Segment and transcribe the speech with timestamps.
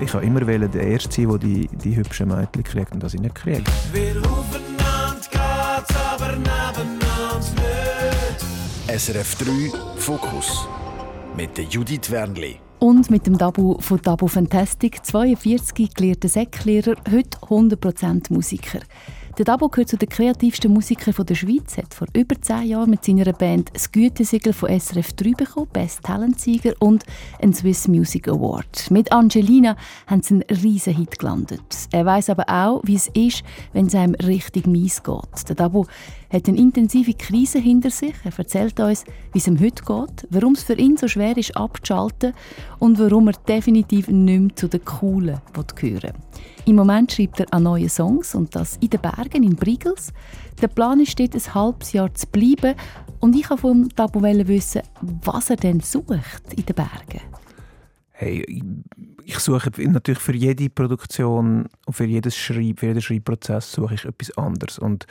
[0.00, 3.20] ich habe immer der Erste sein, der die, die hübschen Mädchen kriegt und das ich
[3.20, 3.64] nicht kriege.
[3.92, 7.38] Wir aufeinander geht's, aber nebeneinander
[8.88, 9.00] nicht.
[9.00, 10.66] SRF 3 Fokus
[11.36, 12.56] mit Judith Wernli.
[12.78, 18.80] Und mit dem Dabu von Dabu Fantastic, 42 gelehrter Säcklehrer, heute 100% Musiker.
[19.38, 23.04] Der Dabo gehört zu den kreativsten Musikern der Schweiz, hat vor über zehn Jahren mit
[23.04, 27.04] seiner Band das Gütesiegel von SRF 3 bekommen, Best Talent-Sieger und
[27.40, 28.90] einen Swiss Music Award.
[28.90, 29.76] Mit Angelina
[30.08, 31.62] haben sie einen riesen Hit gelandet.
[31.92, 35.48] Er weiß aber auch, wie es ist, wenn es einem richtig mies geht.
[35.48, 35.86] Der Dabo
[36.30, 38.14] hat eine intensive Krise hinter sich.
[38.24, 41.56] Er erzählt uns, wie es ihm heute geht, warum es für ihn so schwer ist,
[41.56, 42.32] abzuschalten
[42.78, 45.40] und warum er definitiv nicht mehr zu den Coolen
[45.74, 46.12] gehören
[46.66, 50.12] Im Moment schreibt er an neue Songs und das in den Bergen, in Brigels.
[50.62, 52.74] Der Plan ist, dort ein halbes Jahr zu bleiben
[53.18, 54.82] und ich wollte vom Tabu wissen,
[55.24, 57.22] was er denn sucht in den Bergen.
[58.12, 58.44] Hey,
[59.24, 64.04] ich suche natürlich für jede Produktion und für jedes Schreib, für jeden Schreibprozess suche ich
[64.04, 65.06] etwas anderes und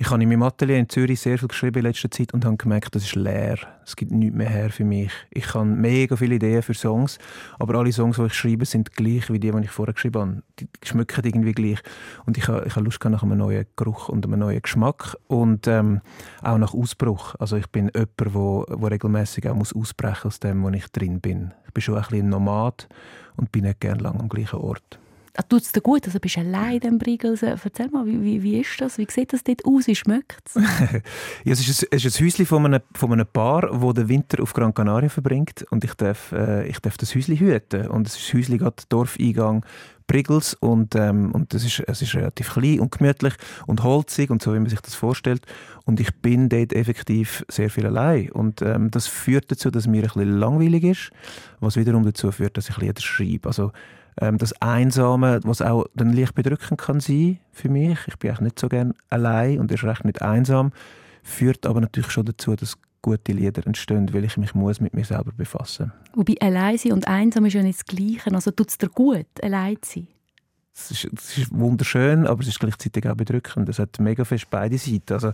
[0.00, 2.56] ich habe in meinem Atelier in Zürich sehr viel geschrieben in letzter Zeit und habe
[2.56, 3.58] gemerkt, das ist leer.
[3.84, 5.10] Es gibt nichts mehr her für mich.
[5.30, 7.18] Ich habe mega viele Ideen für Songs,
[7.58, 10.42] aber alle Songs, die ich schreibe, sind gleich wie die, die ich vorher geschrieben habe.
[10.60, 11.80] Die schmecken irgendwie gleich.
[12.26, 15.66] Und ich habe, ich habe Lust nach einem neuen Geruch und einem neuen Geschmack und
[15.66, 16.00] ähm,
[16.42, 17.34] auch nach Ausbruch.
[17.40, 21.20] Also ich bin jemand, wo, wo regelmäßig auch muss ausbrechen aus dem, wo ich drin
[21.20, 21.54] bin.
[21.66, 22.88] Ich bin schon ein bisschen Nomad
[23.36, 25.00] und bin nicht gerne lange am gleichen Ort.
[25.38, 26.04] Ah, Tut es dir gut?
[26.04, 27.50] Also bist du allein in Briegelsen?
[27.62, 28.98] Erzähl mal, wie, wie, wie ist das?
[28.98, 29.86] Wie sieht das dort aus?
[29.86, 30.54] Wie schmeckt es?
[31.44, 34.08] ja, es, ist ein, es ist ein Häuschen von einem, von einem Paar, das den
[34.08, 35.64] Winter auf Gran Canaria verbringt.
[35.70, 37.86] Und ich darf, äh, ich darf das Häuschen hüten.
[37.86, 39.64] Und es ist das Häuschen gerade Dorfeingang
[40.08, 43.34] Briggles und, ähm, und das ist, es ist relativ klein und gemütlich
[43.66, 45.42] und holzig und so, wie man sich das vorstellt.
[45.84, 48.32] Und ich bin dort effektiv sehr viel allein.
[48.32, 51.10] Und ähm, das führt dazu, dass mir ein bisschen langweilig ist,
[51.60, 53.48] was wiederum dazu führt, dass ich Lieder schreibe.
[53.48, 53.70] Also
[54.20, 57.98] ähm, das Einsame, was auch dann leicht bedrückend kann sein für mich.
[58.06, 60.72] Ich bin eigentlich nicht so gern allein und erst recht nicht einsam,
[61.22, 65.04] führt aber natürlich schon dazu, dass gute Lieder entstehen, weil ich mich muss mit mir
[65.04, 66.16] selber befassen muss.
[66.16, 68.34] Wobei allein sein und einsam ist ja nicht das Gleiche.
[68.34, 70.08] Also tut es dir gut, allein zu sein?
[70.74, 73.68] Es ist, es ist wunderschön, aber es ist gleichzeitig auch bedrückend.
[73.68, 75.12] Es hat mega fest beide Seiten.
[75.12, 75.32] Also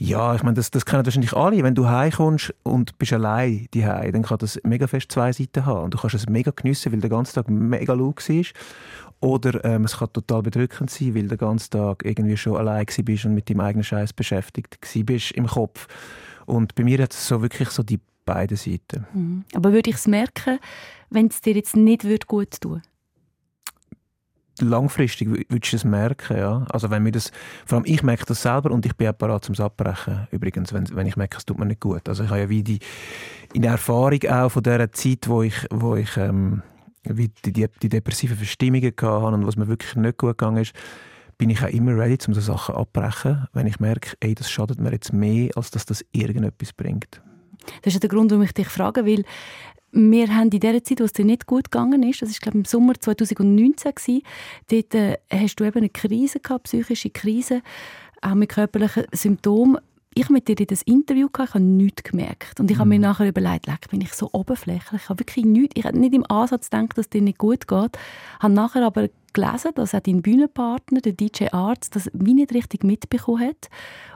[0.00, 1.62] ja, ich meine, das, das kennen wahrscheinlich alle.
[1.62, 5.84] Wenn du heimkommst und bist allein die dann kann das mega fest zwei Seiten haben.
[5.84, 8.44] Und du kannst es mega geniessen, weil der ganze Tag mega laut war.
[9.20, 12.86] Oder ähm, es kann total bedrückend sein, weil du den ganzen Tag irgendwie schon allein
[13.04, 15.86] bist und mit deinem eigenen Scheiß beschäftigt bist im Kopf.
[16.46, 19.06] Und bei mir hat es so wirklich so die beiden Seiten.
[19.12, 19.44] Mhm.
[19.54, 20.60] Aber würde ich es merken,
[21.10, 22.89] wenn es dir jetzt nicht gut tun würde?
[24.62, 26.66] Langfristig würdest du es merken, ja.
[26.70, 27.30] Also wenn mir das,
[27.66, 30.88] vor allem ich merke das selber und ich bin auch bereit zum Abbrechen, übrigens, wenn,
[30.94, 32.08] wenn ich merke, es tut mir nicht gut.
[32.08, 32.78] Also ich habe ja wie die,
[33.52, 36.62] in Erfahrung auch von dieser Zeit, wo ich, wo ich ähm,
[37.04, 40.72] wie die, die, die depressiven Verstimmungen hatte und was mir wirklich nicht gut gegangen ist,
[41.38, 44.78] bin ich auch immer ready, um so Sachen abbrechen, wenn ich merke, ey, das schadet
[44.78, 47.22] mir jetzt mehr, als dass das irgendetwas bringt.
[47.82, 49.24] Das ist der Grund, warum ich dich frage, weil
[49.92, 52.58] wir haben in der Zeit, wo es dir nicht gut gegangen ist, das war glaube
[52.58, 54.22] im Sommer 2019 gewesen,
[54.70, 57.62] dort äh, hast du eben eine Krise gehabt, psychische Krise,
[58.22, 59.78] auch mit körperlichen Symptomen.
[60.14, 62.58] Ich habe mit dir das Interview gehabt, ich habe nichts gemerkt.
[62.58, 63.02] Und ich habe mir mhm.
[63.02, 65.02] nachher überlegt, leck, bin ich so oberflächlich.
[65.02, 67.68] Ich habe wirklich nichts, ich habe nicht im Ansatz gedacht, dass es dir nicht gut
[67.68, 67.96] geht.
[67.96, 72.52] Ich habe nachher aber gelesen, dass auch dein Bühnenpartner, der DJ Arts, das wie nicht
[72.52, 73.68] richtig mitbekommen hat.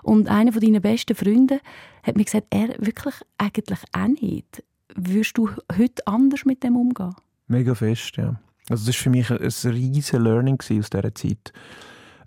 [0.02, 1.60] Und einer von deinen besten Freunden
[2.02, 4.64] hat mir gesagt, er wirklich eigentlich auch nicht.
[4.96, 7.14] Würdest du heute anders mit dem umgehen?
[7.48, 8.40] Mega fest, ja.
[8.68, 11.52] Also das war für mich ein, riesiges Learning aus dieser Zeit.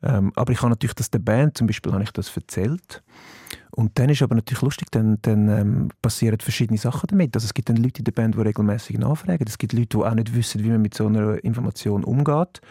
[0.03, 3.01] Ähm, aber ich habe natürlich das der Band zum Beispiel habe ich das erzählt.
[3.71, 7.35] Und dann ist aber natürlich lustig, dann, dann ähm, passieren verschiedene Sachen damit.
[7.35, 9.45] Also es gibt dann Leute in der Band, die regelmäßig nachfragen.
[9.47, 12.61] Es gibt Leute, die auch nicht wissen, wie man mit so einer Information umgeht.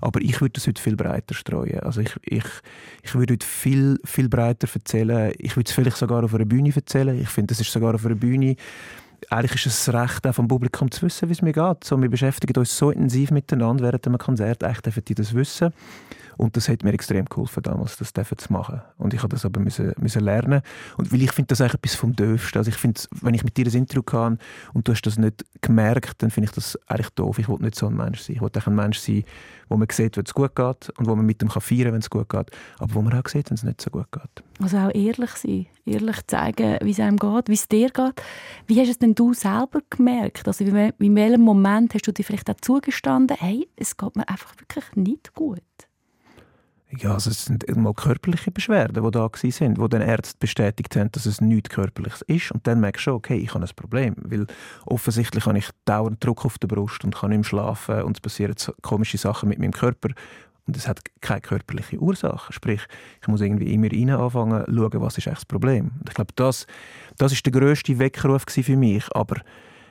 [0.00, 1.80] Aber ich würde das heute viel breiter streuen.
[1.80, 2.44] Also ich, ich,
[3.02, 5.32] ich würde heute viel, viel breiter erzählen.
[5.38, 7.18] Ich würde es vielleicht sogar auf einer Bühne erzählen.
[7.20, 8.54] Ich finde, das ist sogar auf einer Bühne
[9.30, 11.84] eigentlich ist es Recht auch vom Publikum zu wissen, wie es mir geht.
[11.84, 14.64] So, wir beschäftigen uns so intensiv miteinander während einem Konzert.
[14.64, 15.72] Eigentlich dürfen die das wissen.
[16.38, 18.80] Und das hat mir extrem geholfen damals, das zu machen.
[18.96, 20.62] Und ich habe das aber müssen, müssen lernen.
[20.96, 22.58] Und weil ich finde das eigentlich etwas vom Döfsten.
[22.58, 24.38] Also ich finde, wenn ich mit dir ein Interview kann
[24.72, 27.40] und du hast das nicht gemerkt, dann finde ich das eigentlich doof.
[27.40, 28.36] Ich will nicht so ein Mensch sein.
[28.36, 29.24] Ich will ein Mensch sein,
[29.68, 31.92] wo man sieht, wenn es gut geht und wo man mit dem kann feiern kann,
[31.94, 32.50] wenn es gut geht.
[32.78, 34.44] Aber wo man auch sieht, wenn es nicht so gut geht.
[34.62, 35.66] Also auch ehrlich sein.
[35.84, 38.22] Ehrlich zeigen, wie es einem geht, wie es dir geht.
[38.68, 40.46] Wie hast du es denn du selber gemerkt?
[40.46, 44.54] Also in welchem Moment hast du dir vielleicht auch zugestanden, hey, es geht mir einfach
[44.56, 45.62] wirklich nicht gut?
[46.90, 51.12] Ja, also es sind mal körperliche Beschwerden, die da sind, wo dann Ärzte bestätigt haben,
[51.12, 52.50] dass es nichts Körperliches ist.
[52.50, 54.14] Und dann merkst du schon, okay, ich habe ein Problem.
[54.16, 54.46] Weil
[54.86, 58.20] offensichtlich habe ich dauernd Druck auf der Brust und kann nicht mehr schlafen und es
[58.22, 60.08] passieren komische Sachen mit meinem Körper.
[60.66, 62.52] Und es hat keine körperliche Ursache.
[62.54, 62.80] Sprich,
[63.20, 65.92] ich muss irgendwie immer rein anfangen, schauen, was ist das Problem.
[66.00, 66.66] Und ich glaube, das,
[67.18, 69.04] das ist der grösste Weckruf für mich.
[69.14, 69.36] Aber,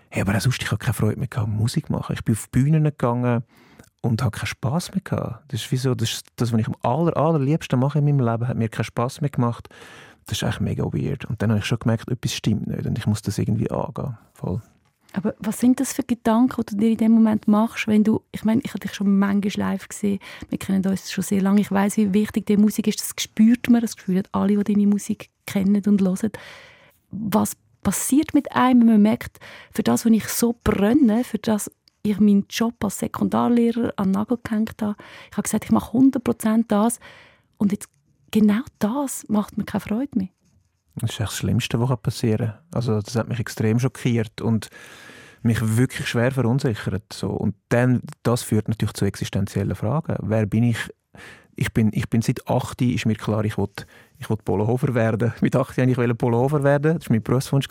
[0.10, 2.14] hey, aber sonst, ich habe keine Freude mehr gehabt, Musik machen.
[2.14, 3.44] Ich bin auf Bühnen gegangen,
[4.02, 5.44] und habe keinen Spass mehr gehabt.
[5.52, 8.48] Das ist wie so, das, das, was ich am aller, allerliebsten mache in meinem Leben,
[8.48, 9.70] hat mir keinen Spass mehr gemacht.
[10.26, 11.26] Das ist eigentlich mega weird.
[11.26, 14.18] Und dann habe ich schon gemerkt, etwas stimmt nicht und ich muss das irgendwie angehen.
[14.34, 14.62] Voll.
[15.14, 18.22] Aber was sind das für Gedanken, die du dir in dem Moment machst, wenn du,
[18.32, 21.62] ich meine, ich habe dich schon manchmal live gesehen, wir kennen uns schon sehr lange,
[21.62, 24.88] ich weiß, wie wichtig die Musik ist, das spürt man, das spüren alle, die deine
[24.88, 26.32] Musik kennen und hören.
[27.10, 27.54] Was
[27.84, 29.40] passiert mit einem, wenn man merkt,
[29.72, 31.72] für das, was ich so brenne, für das,
[32.12, 34.96] ich meinen Job als Sekundarlehrer an den Nagel gehängt habe.
[35.30, 37.00] Ich habe gesagt, ich mache 100% das
[37.58, 37.90] und jetzt
[38.32, 40.30] genau das macht mir keine Freude mehr.
[40.96, 42.60] Das ist das Schlimmste, was passieren kann.
[42.74, 44.70] Also das hat mich extrem schockiert und
[45.44, 47.14] mich wirklich schwer verunsichert.
[47.14, 47.30] So.
[47.30, 50.16] Und dann, das führt natürlich zu existenziellen Fragen.
[50.22, 50.78] Wer bin ich
[51.58, 53.86] ich bin, ich bin seit 8 ist mir klar, ich wollte
[54.20, 55.34] ich wollte Polohofer werden.
[55.42, 56.98] Mit 8 wollte ich Polohofer werden.
[56.98, 57.68] Das war mein Berufswunsch.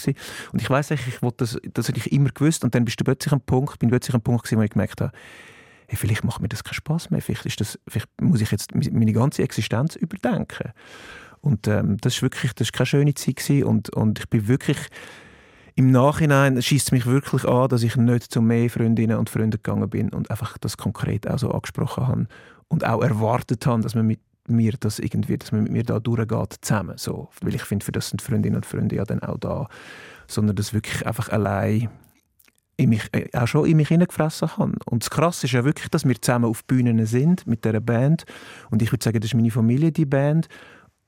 [0.53, 2.65] Und ich weiß ich wollte das, das habe ich immer gewusst.
[2.65, 5.01] Und dann bist du plötzlich am Punkt, bin plötzlich am Punkt gewesen, wo ich gemerkt
[5.01, 5.13] habe,
[5.89, 7.21] hey, vielleicht macht mir das keinen Spaß mehr.
[7.21, 10.73] Vielleicht, ist das, vielleicht muss ich jetzt meine ganze Existenz überdenken.
[11.41, 13.51] Und ähm, das ist wirklich, das ist keine schöne Zeit.
[13.65, 14.79] Und, und ich bin wirklich
[15.77, 19.63] im Nachhinein schießt es mich wirklich an, dass ich nicht zu mehr Freundinnen und Freunden
[19.63, 22.27] gegangen bin und einfach das konkret auch so angesprochen habe
[22.69, 26.01] und auch erwartet habe, dass man mit mir das irgendwie, dass man mit mir da
[26.01, 26.97] durchgeht zusammen.
[26.99, 27.29] So.
[27.41, 29.69] Weil ich finde, für das sind Freundinnen und Freunde ja dann auch da.
[30.29, 31.89] Sondern dass wirklich einfach allein
[32.77, 34.75] in mich, äh, auch schon in mich hineingefressen habe.
[34.87, 38.25] Und das Krasse ist ja wirklich, dass wir zusammen auf Bühnen sind mit dieser Band.
[38.71, 40.49] Und ich würde sagen, das ist meine Familie, die Band.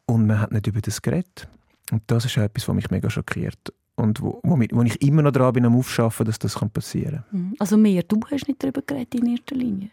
[0.07, 1.49] Und man hat nicht über das geredet.
[1.91, 3.73] Und das ist auch etwas, was mich mega schockiert.
[3.97, 7.41] Und wo, wo, wo ich immer noch dran bin, am Aufschaffen, dass das passieren kann.
[7.41, 7.55] Mhm.
[7.59, 9.91] Also mehr, du hast nicht darüber geredet in erster Linie?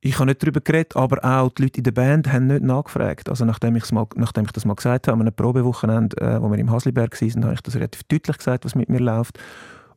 [0.00, 3.28] Ich habe nicht darüber geredet, aber auch die Leute in der Band haben nicht nachgefragt.
[3.28, 6.58] Also nachdem, mal, nachdem ich das mal gesagt habe, an einem Probewochenende, äh, wo wir
[6.58, 9.38] im Hasliberg waren, habe ich das relativ deutlich gesagt, was mit mir läuft.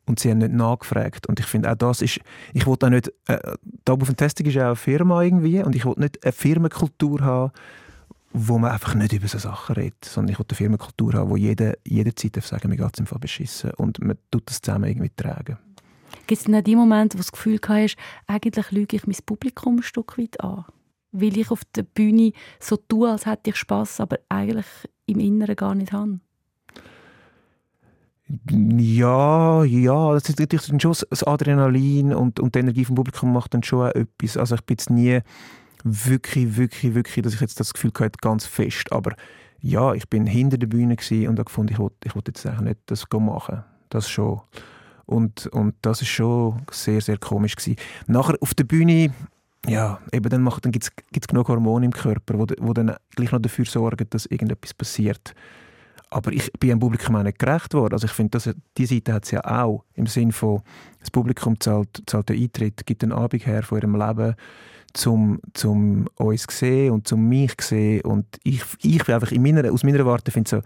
[0.06, 1.28] Und sie haben nicht nachgefragt.
[1.28, 2.18] Und ich finde auch das ist,
[2.54, 3.38] ich wollte auch nicht, äh,
[3.84, 7.52] Double Fantastic ist auch eine Firma irgendwie und ich wollte nicht eine Firmenkultur haben,
[8.32, 11.36] wo man einfach nicht über so Sachen redet, sondern ich wollte eine Firmenkultur haben, wo
[11.36, 15.10] jeder jederzeit sagen mir geht es im Fall beschissen und man tut das zusammen irgendwie
[15.10, 15.58] tragen.
[16.26, 17.96] Gibt es dann auch die Momente, wo du das Gefühl hast,
[18.26, 20.64] eigentlich lüge ich mein Publikum ein Stück weit an?
[21.12, 24.66] Weil ich auf der Bühne so tue, als hätte ich Spass, aber eigentlich
[25.06, 26.20] im Inneren gar nicht habe?
[28.48, 33.54] Ja, ja, das ist natürlich schon das Adrenalin und, und die Energie vom Publikum macht
[33.54, 34.36] dann schon auch etwas.
[34.36, 35.20] Also ich bin jetzt nie
[35.82, 38.92] wirklich, wirklich, wirklich, dass ich jetzt das Gefühl hatte, ganz fest.
[38.92, 39.14] Aber
[39.60, 42.80] ja, ich bin hinter der Bühne und habe gefunden, ich wollte ich jetzt eigentlich nicht
[42.86, 43.64] das machen.
[43.88, 44.40] Das schon.
[45.10, 47.76] Und, und das ist schon sehr, sehr komisch gewesen.
[48.06, 49.12] Nachher auf der Bühne,
[49.66, 53.42] ja, eben dann, dann gibt es genug Hormone im Körper, wo, wo dann gleich noch
[53.42, 55.34] dafür sorgen, dass irgendetwas passiert.
[56.10, 57.94] Aber ich bin dem Publikum auch nicht gerecht worden.
[57.94, 58.38] Also ich finde,
[58.78, 59.84] diese Seite hat es ja auch.
[59.94, 60.62] Im Sinne von,
[61.00, 64.34] das Publikum zahlt, zahlt den Eintritt, gibt einen Abend her von ihrem Leben,
[64.92, 68.02] zum, zum uns sehen und zum mich sehen.
[68.02, 70.62] Und ich, ich bin einfach in meiner, aus meiner Warte finde so,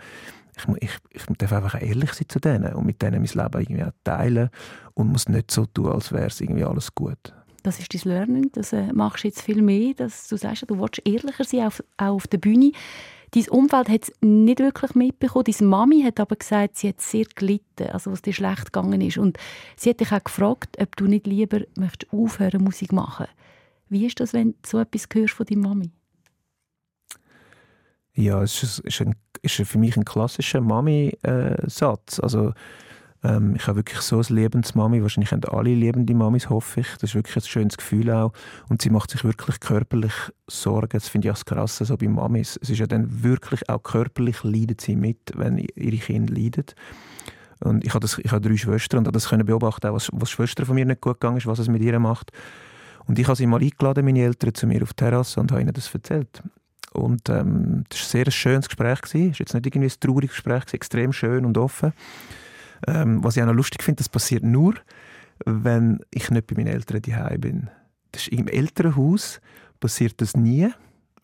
[0.56, 3.90] ich, ich, ich darf einfach ehrlich sein zu denen und mit denen mein Leben irgendwie
[4.04, 4.50] teilen
[4.94, 7.34] und muss nicht so tun, als wäre es irgendwie alles gut.
[7.62, 10.78] Das ist dein Learning, das äh, machst du jetzt viel mehr, dass du sagst, du
[10.78, 12.72] willst ehrlicher sein, auf, auch auf der Bühne.
[13.30, 15.44] Dein Umfeld hat es nicht wirklich mitbekommen.
[15.44, 19.18] Deine Mami hat aber gesagt, sie hat sehr gelitten, also was dir schlecht gegangen ist.
[19.18, 19.38] Und
[19.76, 23.26] sie hat dich auch gefragt, ob du nicht lieber möchtest aufhören Musik machen.
[23.88, 25.90] Wie ist das, wenn du so etwas hörst von deiner Mami?
[28.12, 32.20] Ja, es ist, ist, ein, ist für mich ein klassischer Mami-Satz.
[32.20, 32.52] also,
[33.24, 35.02] ähm, ich habe wirklich so ein liebendes Mami.
[35.02, 36.88] Wahrscheinlich haben alle liebende Mamis, hoffe ich.
[36.94, 38.32] Das ist wirklich ein schönes Gefühl auch.
[38.68, 40.12] Und sie macht sich wirklich körperlich
[40.46, 40.90] Sorgen.
[40.92, 42.58] Das finde ich auch das Krasse so bei Mamis.
[42.62, 46.66] Es ist ja dann wirklich auch körperlich leidet sie mit, wenn ihre Kinder leiden.
[47.60, 50.30] Und ich habe, das, ich habe drei Schwestern und habe das können beobachten, was, was
[50.30, 52.30] Schwestern von mir nicht gut gegangen ist, was es mit ihr macht.
[53.06, 55.62] Und ich habe sie mal eingeladen, meine Eltern, zu mir auf die Terrasse und habe
[55.62, 56.42] ihnen das erzählt.
[56.94, 59.00] Und ähm, das war ein sehr schönes Gespräch.
[59.02, 61.92] Es war jetzt nicht irgendwie ein trauriges Gespräch, extrem schön und offen.
[62.86, 64.74] Ähm, was ich auch noch lustig finde, das passiert nur,
[65.44, 67.70] wenn ich nicht bei meinen Eltern daheim bin.
[68.12, 69.40] Das ist Im Elternhaus
[69.80, 70.70] passiert das nie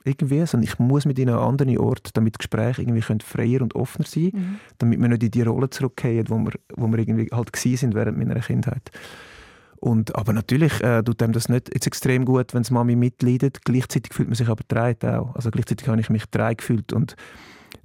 [0.05, 3.75] irgendwie, sondern ich muss mit ihnen an anderen Ort, damit Gespräche irgendwie können freier und
[3.75, 4.61] offener sein können, mhm.
[4.79, 8.19] damit wir nicht in die Rolle zurückkehren, wo wir, wo wir irgendwie halt sind während
[8.19, 8.91] meiner Kindheit.
[9.81, 13.65] Und, aber natürlich äh, tut dem das nicht jetzt extrem gut, wenn es Mami mitleidet.
[13.65, 15.35] Gleichzeitig fühlt man sich aber dreit auch.
[15.35, 17.17] Also gleichzeitig habe ich mich drei gefühlt und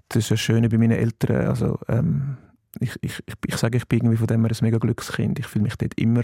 [0.10, 1.48] das ist das Schöne bei meinen Eltern.
[1.48, 2.38] Also ähm,
[2.82, 5.40] ich, ich, ich, ich sage, ich bin irgendwie von dem her ein mega Glückskind.
[5.40, 6.24] Ich fühle mich dort immer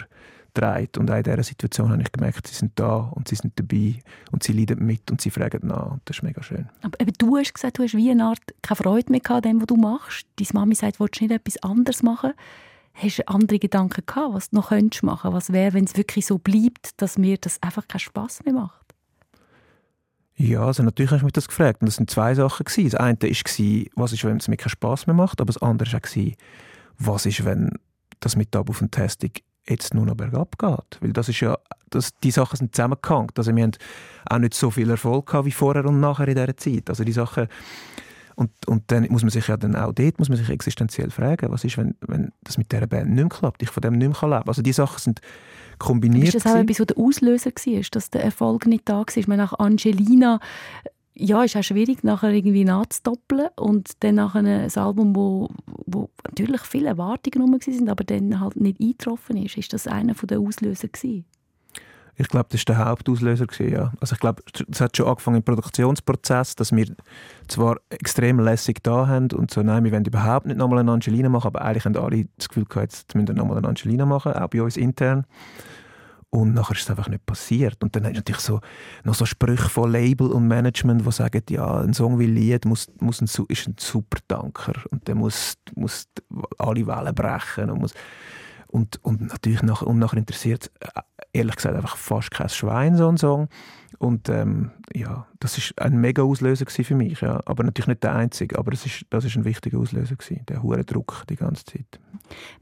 [0.53, 3.57] dreht und auch in dieser Situation habe ich gemerkt, sie sind da und sie sind
[3.57, 3.99] dabei
[4.31, 6.67] und sie leiden mit und sie fragen nach und das ist mega schön.
[6.81, 9.61] Aber eben, du hast gesagt, du hast wie eine Art keine Freude mehr an dem,
[9.61, 10.27] was du machst.
[10.35, 12.33] Deine Mami sagt, willst du nicht etwas anderes machen?
[12.93, 15.33] Hast du andere Gedanken gehabt, was du noch könntest machen?
[15.33, 18.81] Was wäre, wenn es wirklich so bleibt, dass mir das einfach keinen Spass mehr macht?
[20.35, 21.81] Ja, also natürlich habe ich mich das gefragt.
[21.81, 22.65] Und das sind zwei Sachen.
[22.65, 25.39] Das eine war, was ist, wenn es mir keinen Spass mehr macht?
[25.39, 26.33] Aber das andere war,
[26.97, 27.71] was ist, wenn
[28.19, 31.01] das mit Tabu Fantastic jetzt nur noch bergab geht?
[31.01, 31.57] Weil das ist ja,
[31.89, 33.37] das, die Sachen sind zusammengehängt.
[33.37, 33.71] Also wir haben
[34.29, 36.89] auch nicht so viel Erfolg gehabt wie vorher und nachher in dieser Zeit.
[36.89, 37.47] Also die Sachen
[38.35, 41.51] und, und dann muss man sich ja dann auch dort muss man sich existenziell fragen,
[41.51, 43.99] was ist, wenn, wenn das mit dieser Band nicht mehr klappt, ich von dem nicht
[43.99, 44.47] mehr leben kann.
[44.47, 45.21] Also die Sachen sind
[45.79, 46.33] kombiniert.
[46.33, 49.05] Ist das auch etwas, was der Auslöser war, dass der Erfolg nicht da war?
[49.15, 50.39] Ich meine, nach Angelina
[51.13, 55.49] ja, ist auch schwierig, nachher irgendwie nachzudoppeln und dann nach einem Album, wo,
[55.85, 59.57] wo natürlich viele Erwartungen rum waren, aber dann halt nicht eingetroffen ist.
[59.57, 61.25] Ist das einer der Auslöser gewesen?
[62.21, 63.47] Ich glaube, das war der Hauptauslöser.
[63.59, 63.91] Ja.
[63.99, 66.85] Also ich glaube, es hat schon angefangen im Produktionsprozess, dass wir
[67.47, 71.29] zwar extrem lässig da haben und so, nein, wir wollen überhaupt nicht nochmal eine Angelina
[71.29, 74.33] machen, aber eigentlich haben alle das Gefühl gehabt, jetzt müssen wir nochmal eine Angelina machen,
[74.33, 75.25] auch bei uns intern.
[76.29, 77.83] Und nachher ist es einfach nicht passiert.
[77.83, 78.61] Und dann hat natürlich so,
[79.03, 82.87] noch so Sprüche von Label und Management, die sagen, ja, ein Song wie Lied muss,
[82.99, 86.07] muss ein, ist ein super Danker und der muss, muss
[86.57, 87.93] alle Wellen brechen und muss
[88.71, 91.01] und, und natürlich nach, und nachher interessiert äh,
[91.33, 93.49] ehrlich gesagt einfach fast kein Schwein so ein Song.
[93.99, 97.39] Und ähm, ja, das ist ein mega Auslöser für mich, ja.
[97.45, 100.63] aber natürlich nicht der einzige, aber es ist, das ist ein wichtiger Auslöser gewesen, der
[100.63, 101.99] hohe Druck die ganze Zeit.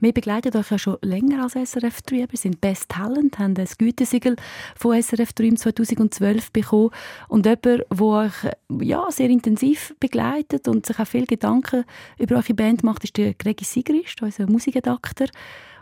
[0.01, 3.78] Wir begleiten euch ja schon länger als SRF 3, wir sind Best Talent, haben das
[3.78, 4.36] Gütesiegel
[4.75, 6.89] von SRF 3 2012 bekommen
[7.30, 8.34] und jemand, der euch
[8.82, 11.86] ja, sehr intensiv begleitet und sich auch viel Gedanken
[12.18, 15.28] über eure Band macht, ist der Gregi Sigrist, unser Musikredakteur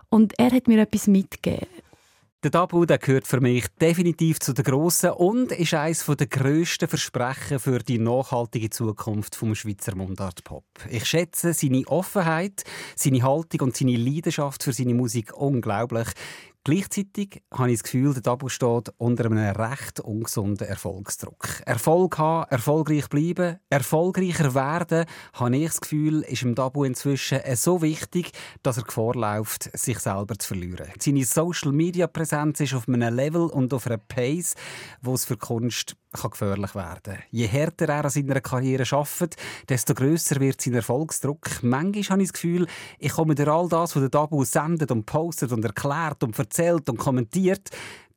[0.10, 1.68] und er hat mir etwas mitgegeben
[2.44, 6.88] der Dabu der gehört für mich definitiv zu den Grossen und ist eines der grössten
[6.88, 10.64] Versprechen für die nachhaltige Zukunft vom Schweizer Mundart-Pop.
[10.90, 12.64] Ich schätze seine Offenheit,
[12.96, 16.08] seine Haltung und seine Leidenschaft für seine Musik unglaublich.
[16.68, 21.62] Gleichzeitig habe ich das Gefühl, der Tabu steht unter einem recht ungesunden Erfolgsdruck.
[21.66, 27.82] Erfolg haben, erfolgreich bleiben, erfolgreicher werden, habe ich das Gefühl, ist im Tabu inzwischen so
[27.82, 28.32] wichtig,
[28.64, 30.88] dass er Gefahr läuft, sich selber zu verlieren.
[31.00, 34.56] Seine Social-Media-Präsenz ist auf einem Level und auf einer Pace,
[35.02, 37.18] wo es für Kunst kann gefährlich werden.
[37.32, 39.36] Je härter er an seiner Karriere arbeitet,
[39.68, 41.64] desto grösser wird sein Erfolgsdruck.
[41.64, 42.68] Manchmal habe ich das Gefühl,
[43.00, 46.90] ich komme durch all das, was der Dabu sendet und postet und erklärt und erzählt
[46.90, 47.70] und kommentiert,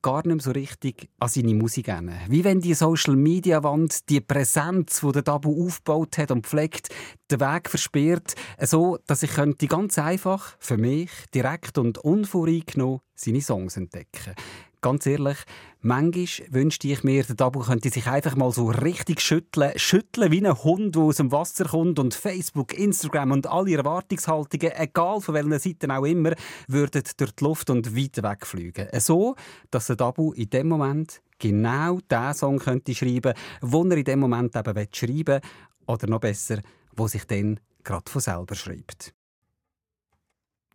[0.02, 2.10] gar nicht mehr so richtig an seine Musik hin.
[2.28, 6.88] Wie wenn die Social-Media-Wand die Präsenz, die der Dabu aufgebaut hat und pflegt,
[7.30, 13.42] den Weg versperrt, so dass ich könnte ganz einfach für mich direkt und unvoreingenommen seine
[13.42, 14.34] Songs entdecken
[14.80, 15.38] ganz ehrlich,
[15.80, 19.72] manchmal wünschte ich mir, der Dabu könnte sich einfach mal so richtig schütteln.
[19.76, 24.72] Schütteln wie ein Hund, der aus dem Wasser kommt und Facebook, Instagram und alle Erwartungshaltungen,
[24.76, 26.32] egal von welchen Seiten auch immer,
[26.68, 28.88] würden durch die Luft und weit wegfliegen.
[29.00, 29.36] So,
[29.70, 34.20] dass der Dabu in dem Moment genau den Song könnte schreiben, den er in dem
[34.20, 35.40] Moment eben schreiben will,
[35.86, 36.60] oder noch besser,
[36.94, 39.12] wo sich dann gerade von selber schreibt.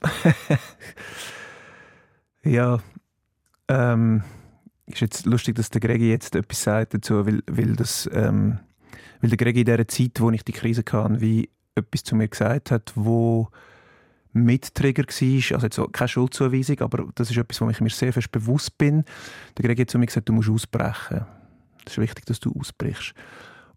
[2.43, 2.79] ja,
[3.67, 4.23] ähm,
[4.87, 8.59] ist jetzt lustig, dass der Gregi jetzt etwas sagt dazu, weil, weil, das, ähm,
[9.21, 12.27] weil der Gregi in dieser Zeit, wo ich die Krise hatte, wie etwas zu mir
[12.27, 13.49] gesagt hat, wo
[14.33, 18.31] Mittrigger war, also jetzt keine Schuldzuweisung, aber das ist etwas, wo ich mir sehr fest
[18.31, 19.05] bewusst bin.
[19.57, 21.25] Der Gregi hat zu mir gesagt, du musst ausbrechen.
[21.85, 23.13] Es ist wichtig, dass du ausbrichst.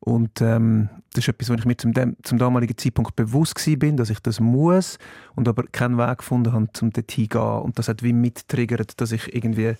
[0.00, 3.96] Und ähm, das ist etwas, wo ich mir zum, dem, zum damaligen Zeitpunkt bewusst bin,
[3.96, 4.98] dass ich das muss
[5.34, 7.62] und aber keinen Weg gefunden habe, um dorthin zu gehen.
[7.62, 9.74] Und das hat wie mittriggert, dass ich irgendwie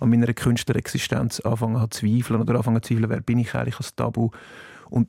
[0.00, 3.94] an meiner Künstlerexistenz anfangen zu zweifeln oder anfangen zu zweifeln, wer bin ich eigentlich als
[3.94, 4.30] Tabu.
[4.90, 5.08] Und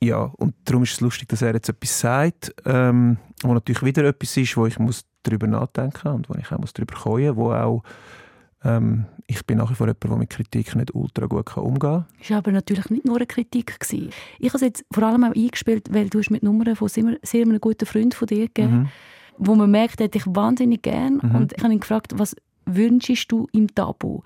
[0.00, 4.04] ja, und darum ist es lustig, dass er jetzt etwas sagt, ähm, wo natürlich wieder
[4.04, 7.36] etwas ist, wo ich muss darüber nachdenken und wo ich auch muss darüber kommen muss,
[7.36, 7.82] wo auch
[8.64, 12.06] ähm, ich bin nach wie vor jemand, der mit Kritik nicht ultra gut umgehen kann.
[12.20, 13.80] Es war aber natürlich nicht nur eine Kritik.
[13.80, 14.10] Gewesen.
[14.38, 17.42] Ich habe es jetzt vor allem auch eingespielt, weil du mit Nummern von sehr, sehr
[17.42, 18.88] einem guten Freund von dir gegeben mhm.
[19.38, 21.20] wo man merkt, er dich wahnsinnig gern.
[21.22, 21.34] Mhm.
[21.34, 24.22] Und ich habe ihn gefragt, was wünschst du im Tabu?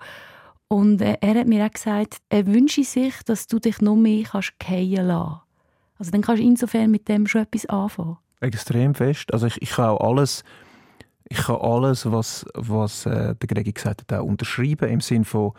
[0.67, 4.23] Und äh, er hat mir auch gesagt, er wünsche sich, dass du dich noch mehr
[4.23, 5.39] kannst fallen lassen
[5.97, 8.17] Also dann kannst du insofern mit dem schon etwas anfangen.
[8.41, 9.33] Extrem fest.
[9.33, 10.43] Also ich, ich kann auch alles
[11.29, 14.89] Ich kann alles, was, was äh, der Gregi gesagt hat, auch unterschreiben.
[14.89, 15.51] Im Sinne von,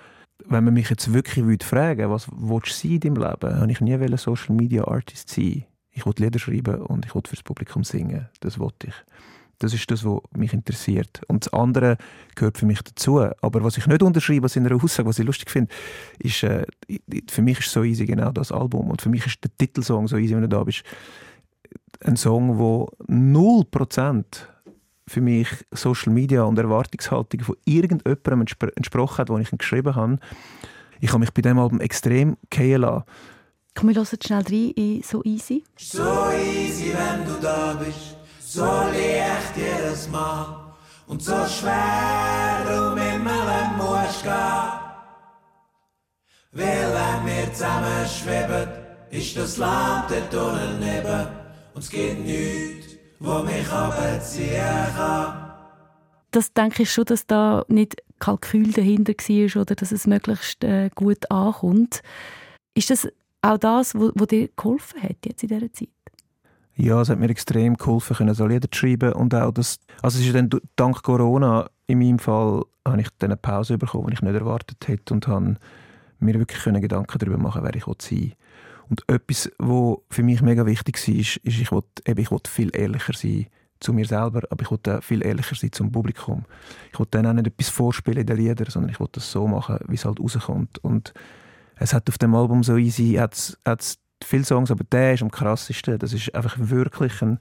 [0.46, 3.80] wenn man mich jetzt wirklich fragen würde, was willst du in deinem Leben, habe ich
[3.80, 5.64] nie Social Media Artist sein.
[5.90, 8.28] Ich wollte Lieder schreiben und ich wollte fürs Publikum singen.
[8.40, 8.94] Das wollte ich.
[9.58, 11.20] Das ist das, was mich interessiert.
[11.26, 11.96] Und das andere
[12.37, 13.18] gehört für mich dazu.
[13.18, 15.75] Aber was ich nicht unterschreibe aus einer Aussage, was ich lustig finde,
[16.20, 16.64] ist, äh,
[17.28, 18.88] für mich ist «So easy» genau das Album.
[18.88, 20.84] Und für mich ist der Titelsong «So easy», wenn du da bist,
[22.04, 24.25] ein Song, wo 0%
[25.09, 29.95] für mich Social Media und Erwartungshaltung von irgendjemandem entspr entsprochen hat, den ich ihn geschrieben
[29.95, 30.19] habe.
[31.00, 33.05] Ich habe mich bei diesem Album extrem gehen lassen.
[33.75, 35.65] Komm, wir hören schnell rein in «So easy».
[35.77, 40.73] So easy, wenn du da bist so leicht jedes Mal
[41.07, 44.33] und so schwer um immer musst gehen.
[46.53, 48.69] Weil wenn wir zusammen schweben,
[49.11, 51.27] ist das Land dort unten neben
[51.75, 52.77] und es gibt nichts,
[53.20, 54.62] wo mich abziehen
[54.96, 55.50] kann.
[56.30, 60.90] Das denke ich schon, dass da nicht Kalkül dahinter war oder dass es möglichst äh,
[60.94, 62.02] gut ankommt.
[62.75, 63.08] Ist das
[63.42, 65.88] auch das, was dir geholfen hat jetzt in dieser Zeit?
[66.75, 70.20] Ja, es hat mir extrem geholfen, können so Lieder zu schreiben und auch das, also
[70.20, 74.14] es ist dann dank Corona in meinem Fall habe ich dann eine Pause bekommen, die
[74.14, 75.56] ich nicht erwartet hätte und habe
[76.20, 78.32] mir wirklich Gedanken darüber machen, wer ich sein will.
[78.90, 82.75] Und etwas, was für mich mega wichtig war, ist, ist ich wollte, ich wollte viel
[82.75, 83.47] ehrlicher sein
[83.80, 86.45] zu mir selber, aber ich wollte viel ehrlicher sein zum Publikum.
[86.92, 89.47] Ich wollte dann auch nicht etwas vorspielen in den Liedern, sondern ich wollte es so
[89.47, 90.78] machen, wie es halt rauskommt.
[90.78, 91.12] Und
[91.76, 95.30] es hat auf dem Album so easy, hat's, hat's viele Songs, aber der ist am
[95.30, 95.99] krassesten.
[95.99, 97.38] Das ist einfach wirklich ein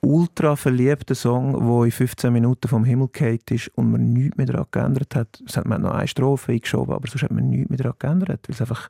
[0.00, 4.46] ultra verliebter Song, der in 15 Minuten vom Himmel gefallen ist und man nichts mehr
[4.46, 5.42] daran geändert hat.
[5.46, 8.48] Es hat man noch eine Strophe eingeschoben, aber sonst hat man nichts mehr daran geändert.
[8.48, 8.88] Weil es einfach,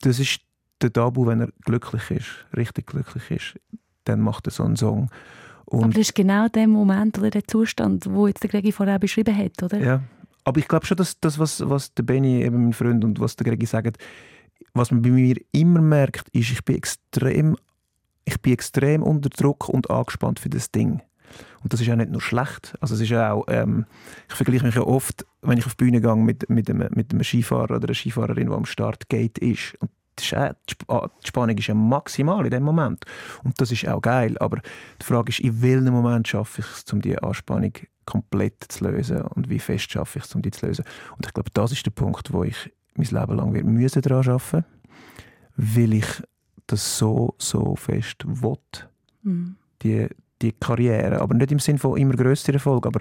[0.00, 0.40] das ist
[0.82, 3.60] der Dabu, wenn er glücklich ist, richtig glücklich ist,
[4.04, 5.10] dann macht er so einen Song.
[5.64, 8.98] Und aber das ist genau der Moment oder der Zustand, wo jetzt der Gregi vorher
[8.98, 9.78] beschrieben hat, oder?
[9.78, 10.02] Ja,
[10.44, 13.36] aber ich glaube schon, dass das, was, was der Benny, eben mein Freund, und was
[13.36, 13.98] der Gregi sagt,
[14.74, 17.56] was man bei mir immer merkt, ist, ich bin extrem,
[18.24, 21.00] ich bin extrem unter Druck und angespannt für das Ding.
[21.62, 22.74] Und das ist ja nicht nur schlecht.
[22.80, 23.86] Also es ist auch, ähm,
[24.28, 27.12] ich vergleiche mich ja oft, wenn ich auf die Bühne gehe, mit, mit, einem, mit
[27.12, 29.76] einem Skifahrer oder einer Skifahrerin, die am Startgate ist.
[29.80, 30.34] Und ist
[30.88, 33.04] auch, die Spannung ist ja maximal in dem Moment.
[33.44, 34.36] Und das ist auch geil.
[34.38, 34.58] Aber
[35.00, 37.72] die Frage ist, in welchem Moment schaffe ich es, um diese Anspannung
[38.04, 39.22] komplett zu lösen?
[39.22, 40.84] Und wie fest schaffe ich es, um die zu lösen?
[41.16, 44.28] Und ich glaube, das ist der Punkt, wo ich mein Leben lang wird müssen daran
[44.28, 44.64] arbeiten
[45.56, 46.06] weil ich
[46.66, 48.58] das so, so fest will.
[49.22, 49.56] Mhm.
[49.82, 50.08] Die,
[50.40, 51.20] die Karriere.
[51.20, 53.00] Aber nicht im Sinne von immer grösster Erfolg, aber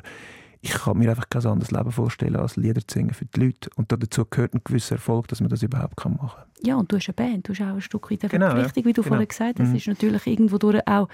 [0.64, 3.70] ich kann mir einfach kein anderes Leben vorstellen, als Lieder zu singen für die Leute.
[3.76, 6.46] Und dazu gehört ein gewisser Erfolg, dass man das überhaupt machen kann.
[6.64, 8.86] Ja, und du hast eine Band, du hast auch ein Stück weit eine genau, Verpflichtung,
[8.86, 9.16] wie du genau.
[9.16, 9.66] vorhin gesagt hast.
[9.66, 9.76] Das mhm.
[9.76, 11.10] ist natürlich irgendwo durch auch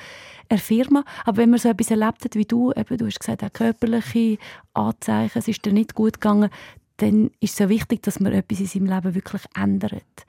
[0.49, 1.05] eine Firma.
[1.23, 4.37] Aber wenn man so etwas erlebt hat wie du, eben, du hast gesagt, auch körperliche
[4.73, 6.49] Anzeichen, es ist dir nicht gut gegangen,
[6.97, 10.25] dann ist es ja wichtig, dass man etwas in seinem Leben wirklich ändert.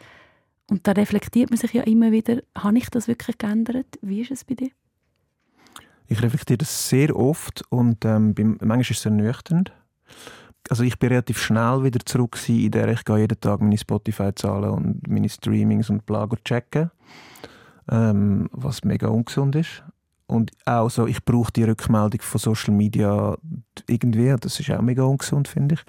[0.71, 3.87] Und da reflektiert man sich ja immer wieder, habe ich das wirklich geändert?
[4.01, 4.71] Wie ist es bei dir?
[6.09, 9.73] Ich reflektiere das sehr oft und ähm, manchmal ist es ernüchternd.
[10.71, 14.71] Also ich bin relativ schnell wieder zurück in der ich gehe jeden Tag meine Spotify-Zahlen
[14.71, 16.91] und meine Streamings und bla checken,
[17.91, 19.85] ähm, was mega ungesund ist.
[20.27, 23.37] Und auch so, ich brauche die Rückmeldung von Social Media
[23.87, 25.85] irgendwie, das ist auch mega ungesund, finde ich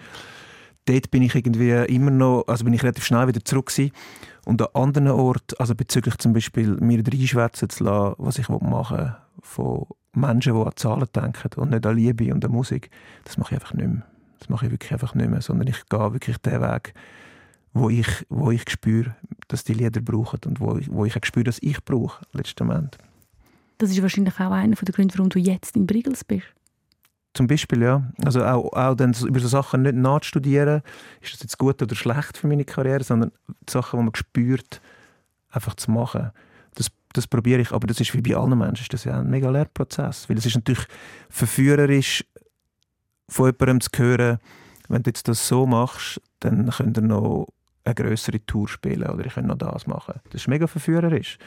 [0.90, 3.92] dort bin ich irgendwie immer noch, also bin ich relativ schnell wieder zurück gewesen.
[4.46, 8.98] Und an anderen Orten, also bezüglich zum Beispiel mir reinschwätzen zu lassen, was ich machen
[8.98, 12.90] will, von Menschen, die an Zahlen denken und nicht an Liebe und an Musik,
[13.24, 14.06] das mache ich einfach nicht mehr.
[14.40, 16.94] Das mache ich wirklich einfach nicht mehr, sondern ich gehe wirklich den Weg,
[17.74, 19.16] wo ich, wo ich spüre,
[19.48, 23.02] dass die Lieder brauchen und wo ich, wo ich spüre, dass ich brauche, letztendlich.
[23.78, 26.48] Das ist wahrscheinlich auch einer der Gründe, warum du jetzt in Brigels bist.
[27.34, 28.04] Zum Beispiel, ja.
[28.24, 30.82] Also auch, auch dann über so Sachen nicht nachzustudieren,
[31.22, 34.82] ist das jetzt gut oder schlecht für meine Karriere, sondern die Sachen, die man spürt,
[35.52, 36.32] einfach zu machen.
[37.10, 39.30] Das, das probiere ich, aber das ist wie bei allen Menschen, das ist ja ein
[39.30, 40.30] mega Lehrprozess.
[40.30, 40.86] Weil es ist natürlich
[41.30, 42.26] verführerisch,
[43.28, 44.40] von jemandem zu hören,
[44.88, 47.48] wenn du jetzt das so machst, dann könnt ihr noch
[47.84, 50.20] eine größere Tour spielen oder ich könnte noch das machen.
[50.32, 51.38] Das ist mega verführerisch.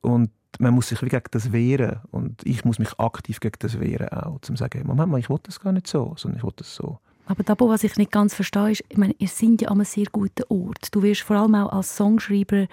[0.00, 4.08] Und man muss sich gegen das wehren und ich muss mich aktiv gegen das wehren
[4.08, 6.52] auch, um zu sagen, Moment mal, ich will das gar nicht so, sondern ich will
[6.56, 6.98] das so.
[7.26, 9.84] Aber da, was ich nicht ganz verstehe, ist, ich meine, ihr seid ja an einem
[9.84, 10.94] sehr guten Ort.
[10.94, 12.68] Du wirst vor allem auch als Songschreiber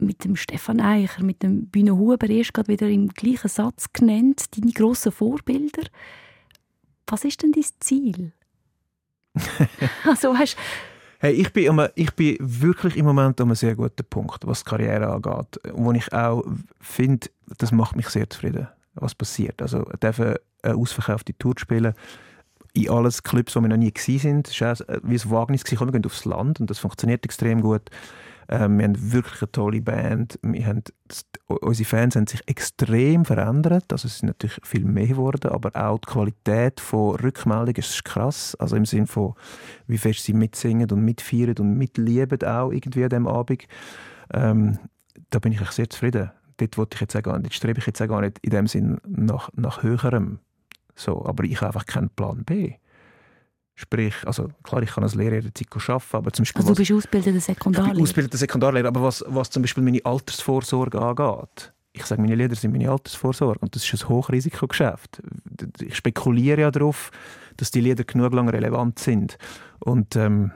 [0.00, 4.56] mit dem Stefan Eicher, mit dem Bühne Huber erst gerade wieder im gleichen Satz genannt,
[4.56, 5.82] deine grossen Vorbilder.
[7.06, 8.32] Was ist denn dein Ziel?
[10.04, 10.56] also, weißt,
[11.20, 14.70] Hey, ich bin, ich bin wirklich im Moment an einem sehr guten Punkt, was die
[14.70, 15.60] Karriere angeht.
[15.72, 16.44] Wo ich auch
[16.80, 17.26] finde,
[17.58, 19.60] das macht mich sehr zufrieden, was passiert.
[19.60, 21.92] Also dürfen eine ausverkaufte Tour spielen.
[22.72, 24.42] In allen Clubs, wo wir noch nie waren.
[24.46, 25.64] Es war wie ein Wagnis.
[25.68, 27.90] Wir gehen aufs Land und das funktioniert extrem gut.
[28.50, 30.38] Ähm, wir haben wirklich eine tolle Band.
[30.42, 30.82] Wir haben,
[31.46, 33.92] unsere Fans haben sich extrem verändert.
[33.92, 38.54] Also es sind natürlich viel mehr geworden, aber auch die Qualität von Rückmeldungen ist krass.
[38.58, 39.34] Also im Sinne von,
[39.86, 43.64] wie fest sie mitsingen und mitfeiern und mitlieben auch irgendwie an diesem Abend.
[44.32, 44.78] Ähm,
[45.30, 46.30] da bin ich sehr zufrieden.
[46.56, 48.66] Dort wollte ich jetzt auch gar nicht, strebe ich jetzt auch gar nicht in dem
[48.66, 50.38] Sinn nach, nach höherem.
[50.94, 52.74] So, aber ich habe einfach keinen Plan B.
[53.80, 56.62] Sprich, also klar, ich kann als Lehrer jederzeit arbeiten, aber zum Beispiel...
[56.62, 57.92] Also du bist ausgebildeter Sekundarlehrer?
[57.92, 62.34] Ich bin ausgebildeter Sekundarlehrer, aber was, was zum Beispiel meine Altersvorsorge angeht, ich sage, meine
[62.34, 65.22] Lehrer sind meine Altersvorsorge und das ist ein Hochrisikogeschäft.
[65.80, 67.12] Ich spekuliere ja darauf,
[67.56, 69.38] dass die Lieder genug lang relevant sind.
[69.78, 70.50] Und ähm,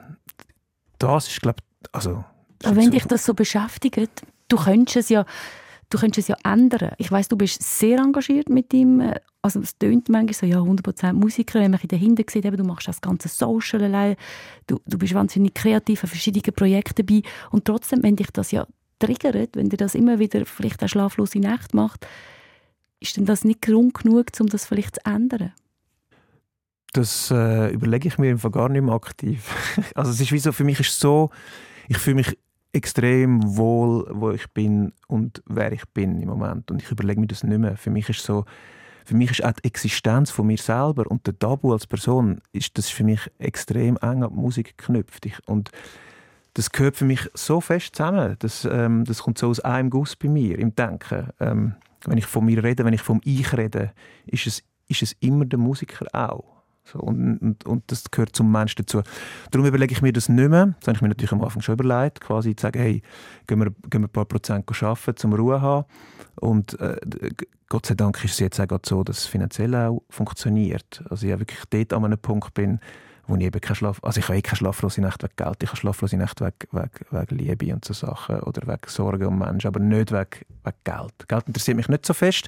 [0.99, 2.25] das ist, glaube ich, also...
[2.65, 5.25] Aber wenn so dich das so beschäftigt, du könntest es ja
[5.89, 6.91] du könntest es ja ändern.
[6.97, 9.13] Ich weiß, du bist sehr engagiert mit ihm.
[9.43, 12.87] Also es tönt manchmal so, ja, 100% Musiker, wenn man dahinter sieht, eben, du machst
[12.87, 14.15] das ganze Social allein,
[14.67, 18.65] du, du bist wahnsinnig kreativ an verschiedenen Projekten dabei und trotzdem, wenn dich das ja
[18.99, 22.07] triggert, wenn dir das immer wieder vielleicht eine schlaflose Nacht macht,
[23.01, 25.51] ist denn das nicht Grund genug, um das vielleicht zu ändern?
[26.93, 29.53] Das äh, überlege ich mir im Fall gar nicht mehr aktiv.
[29.95, 31.31] also es ist wie so, für mich ist so,
[31.89, 32.37] ich fühle mich
[32.71, 36.71] extrem wohl, wo ich bin und wer ich bin im Moment.
[36.71, 37.75] Und ich überlege mir das nicht mehr.
[37.75, 38.45] Für mich ist so,
[39.05, 42.77] für mich ist auch die Existenz von mir selber und der Tabu als Person ist
[42.77, 45.25] das für mich extrem eng an die Musik geknüpft.
[45.25, 45.71] Ich, und
[46.53, 48.35] das gehört für mich so fest zusammen.
[48.39, 51.29] Das, ähm, das kommt so aus einem Guss bei mir im Denken.
[51.39, 53.91] Ähm, wenn ich von mir rede, wenn ich vom Ich rede,
[54.25, 56.52] ist es, ist es immer der Musiker auch.
[56.85, 59.01] So, und, und, und, das gehört zum Menschen dazu.
[59.51, 60.75] Darum überlege ich mir das nicht mehr.
[60.79, 63.01] Das habe ich mir natürlich am Anfang schon überlegt, quasi zu sagen, hey,
[63.47, 65.85] gehen wir, gehen wir ein paar Prozent arbeiten, zum Ruhe haben.
[66.35, 66.97] Und äh,
[67.69, 71.03] Gott sei Dank ist es jetzt auch so, dass es finanziell auch funktioniert.
[71.09, 72.79] Also ich wirklich dort an einem Punkt bin,
[73.27, 75.69] wo ich eben keinen Schlaf, also ich habe eh keine schlaflose Nacht wegen Geld, ich
[75.69, 79.67] habe schlaflose Nacht wegen, wegen, wegen Liebe und so Sachen oder wegen Sorgen um Menschen,
[79.67, 81.27] aber nicht wegen, wegen Geld.
[81.27, 82.47] Geld interessiert mich nicht so fest,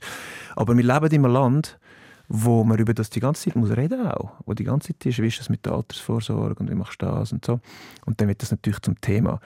[0.55, 1.79] aber wir leben in einem Land,
[2.27, 5.19] wo man über das die ganze Zeit muss reden auch, wo die ganze Zeit ist,
[5.19, 7.59] wie ist das mit der Altersvorsorge und wie machst du das und so.
[8.05, 9.39] Und dann wird das natürlich zum Thema.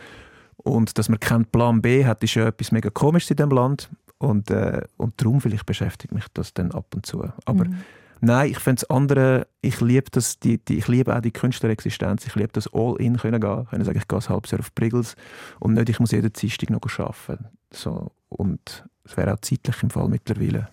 [0.57, 3.89] Und dass man keinen Plan B hat, ist ja etwas mega komisches in diesem Land.
[4.17, 7.23] Und, äh, und darum vielleicht beschäftigt mich das dann ab und zu.
[7.45, 7.77] Aber mhm.
[8.19, 12.27] nein, ich finde es andere, ich liebe das, die, die, ich liebe auch die Künstlerexistenz,
[12.27, 15.15] ich liebe das All-In können gehen, können sagen, ich gehe ein halbes Jahr auf Priggles
[15.59, 17.45] und nicht, ich muss jeden Dienstag noch arbeiten.
[17.71, 20.67] So, und es wäre auch zeitlich im Fall mittlerweile.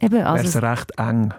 [0.00, 1.34] Eben, also wäre es recht eng.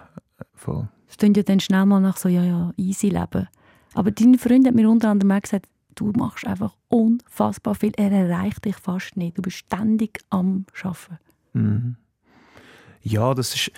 [0.54, 0.88] Voll.
[1.08, 3.48] Es klingt ja dann schnell mal nach so, ja, ja, easy leben.
[3.94, 7.92] Aber dein Freund hat mir unter anderem auch gesagt, du machst einfach unfassbar viel.
[7.96, 9.38] Er erreicht dich fast nicht.
[9.38, 11.18] Du bist ständig am Arbeiten.
[11.52, 11.96] Mhm.
[13.02, 13.70] Ja, das ist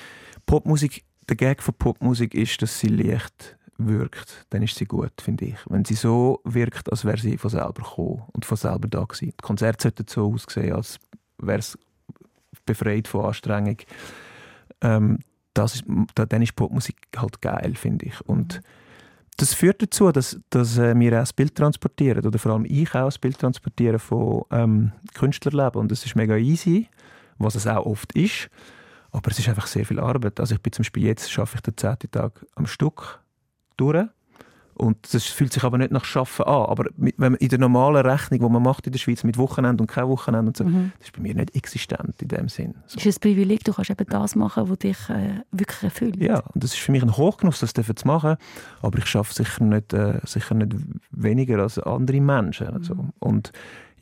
[0.47, 1.05] Popmusik.
[1.29, 5.57] Der Gag von Popmusik ist, dass sie leicht wirkt, dann ist sie gut, finde ich.
[5.69, 9.33] Wenn sie so wirkt, als wäre sie von selber gekommen und von selber da gewesen.
[9.39, 10.99] Die Konzerte sollten so aussehen, als
[11.39, 11.79] wäre es
[12.67, 13.77] befreit von Anstrengung
[14.83, 15.19] ähm,
[15.55, 18.21] das ist, dann ist Popmusik halt geil, finde ich.
[18.23, 18.61] Und
[19.39, 22.95] das führt dazu, dass, dass äh, wir auch das Bild transportieren, oder vor allem ich
[22.95, 25.81] auch das Bild transportieren von ähm, Künstlerleben.
[25.81, 26.89] Und das ist mega easy,
[27.39, 28.51] was es auch oft ist.
[29.11, 30.39] Aber es ist einfach sehr viel Arbeit.
[30.41, 33.21] Also ich bin zum Beispiel jetzt, schaffe ich den zehnten Tag am Stück
[33.77, 34.07] durch.
[34.79, 36.67] Und das fühlt sich aber nicht nach Schaffen an.
[36.67, 39.83] Aber wenn man in der normalen Rechnung, die man macht in der Schweiz mit Wochenende
[39.83, 40.93] und kein Wochenende und so, mhm.
[40.99, 42.75] das ist bei mir nicht existent in dem Sinn.
[42.87, 42.97] So.
[42.97, 46.17] Das ist ein Privileg, du kannst eben das machen, was dich äh, wirklich erfüllt.
[46.23, 48.37] Ja, und das ist für mich ein Hochgenuss, das zu machen.
[48.81, 50.73] Aber ich schaffe sicher nicht, äh, sicher nicht
[51.11, 52.69] weniger als andere Menschen.
[52.69, 52.95] Also.
[52.95, 53.13] Mhm.
[53.19, 53.53] Und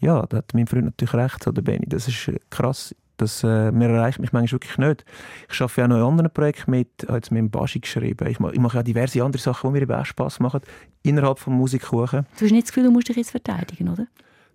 [0.00, 1.86] ja, da hat mein Freund natürlich recht, so der Benny.
[1.88, 5.04] Das ist äh, krass das äh, mir erreicht mich manchmal wirklich nicht.
[5.50, 8.26] Ich arbeite ja noch in anderen Projekten mit, ich habe jetzt mit dem Baschi geschrieben.
[8.28, 10.60] Ich mache, ich mache auch diverse andere Sachen, die mir auch Spass machen,
[11.02, 12.26] innerhalb des Musikkuchen.
[12.38, 14.06] Du hast nicht das Gefühl, du musst dich jetzt verteidigen, oder?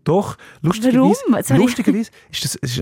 [0.04, 2.82] Doch, lustigerweise, lustigerweise ist das ist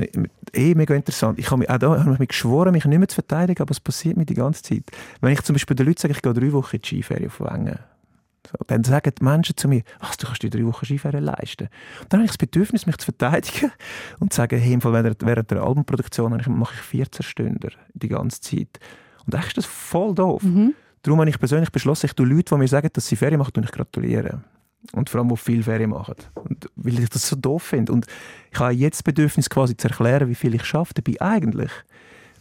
[0.53, 1.37] eh mega interessant.
[1.37, 3.79] Ich habe mich auch da habe mich geschworen, mich nicht mehr zu verteidigen, aber es
[3.79, 4.83] passiert mir die ganze Zeit.
[5.19, 7.41] Wenn ich zum Beispiel den Leuten sage, ich gehe drei Wochen in die Skiferie auf
[7.41, 7.77] Wengen,
[8.67, 11.69] dann sagen die Menschen zu mir, ach, du kannst dir drei Wochen Skifahren leisten.
[12.01, 13.71] Und dann habe ich das Bedürfnis, mich zu verteidigen
[14.19, 18.07] und zu sagen, hey, im Fall während, während der Albumproduktion mache ich 14 Stunden die
[18.07, 18.79] ganze Zeit.
[19.25, 20.43] Und eigentlich ist das voll doof.
[20.43, 20.73] Mhm.
[21.03, 23.63] Darum habe ich persönlich beschlossen, ich tue Leute, die mir sagen, dass sie Ferien machen,
[23.63, 24.43] ich gratulieren.
[24.93, 26.15] Und vor allem, die viel Ferien machen.
[26.35, 27.91] Und weil ich das so doof finde.
[27.91, 28.05] Und
[28.51, 30.93] ich habe jetzt das Bedürfnis, quasi zu erklären, wie viel ich schaffe.
[30.93, 31.71] Dabei eigentlich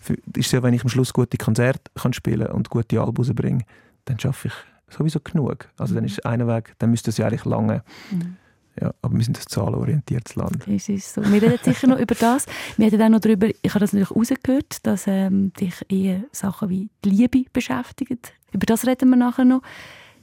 [0.08, 3.64] ist es ja, wenn ich am Schluss gute Konzerte kann spielen und gute Alben bringen,
[4.04, 4.54] dann schaffe ich
[4.88, 5.68] sowieso genug.
[5.76, 7.82] Also dann ist einer Weg, dann müsste es ja eigentlich lange.
[8.10, 8.36] Mhm.
[8.80, 10.62] Ja, aber wir sind ein zahlenorientiertes Land.
[10.66, 11.22] Das ist so.
[11.24, 12.46] Wir reden sicher noch über das.
[12.76, 16.68] Wir haben auch noch darüber, ich habe das natürlich rausgehört, dass ähm, dich eher Sachen
[16.68, 18.18] wie die Liebe beschäftigen.
[18.52, 19.62] Über das reden wir nachher noch.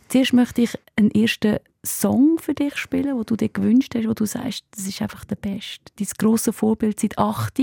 [0.08, 4.14] Zuerst möchte ich einen ersten Song für dich spielen, wo du dir gewünscht hast, wo
[4.14, 5.92] du sagst, das ist einfach der Beste.
[5.98, 7.62] Dein grosses Vorbild seit 8.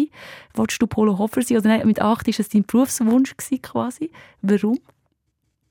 [0.55, 1.59] Wolltest du Polo Hofer sein?
[1.59, 4.11] Oder nein, mit 8 war es dein Berufswunsch quasi.
[4.43, 4.79] Warum?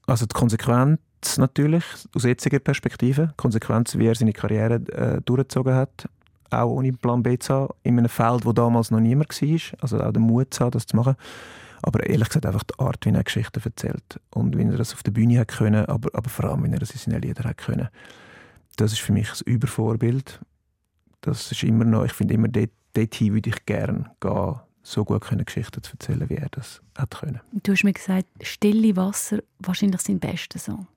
[0.08, 0.34] Also die
[1.22, 1.84] Konsequenz natürlich,
[2.16, 6.10] aus jetziger Perspektive, Konsequenz, wie er seine Karriere äh, durchgezogen hat,
[6.50, 10.00] auch ohne Plan B zu haben, in einem Feld, wo damals noch niemand war, also
[10.00, 11.16] auch den Mut zu haben, das zu machen.
[11.84, 15.04] Aber ehrlich gesagt einfach die Art, wie er Geschichten erzählt und wie er das auf
[15.04, 17.58] der Bühne hat können, aber, aber vor allem, wie er das in seinen Liedern hat
[17.58, 17.90] können
[18.78, 20.40] das ist für mich ein Übervorbild.
[21.22, 25.22] Das ist immer noch, ich finde immer, dort, dorthin würde ich gerne gehen, so gut
[25.22, 27.42] können Geschichten zu erzählen, wie er das hat können.
[27.52, 30.88] Du hast mir gesagt, «Stille Wasser» wahrscheinlich sein bester Song.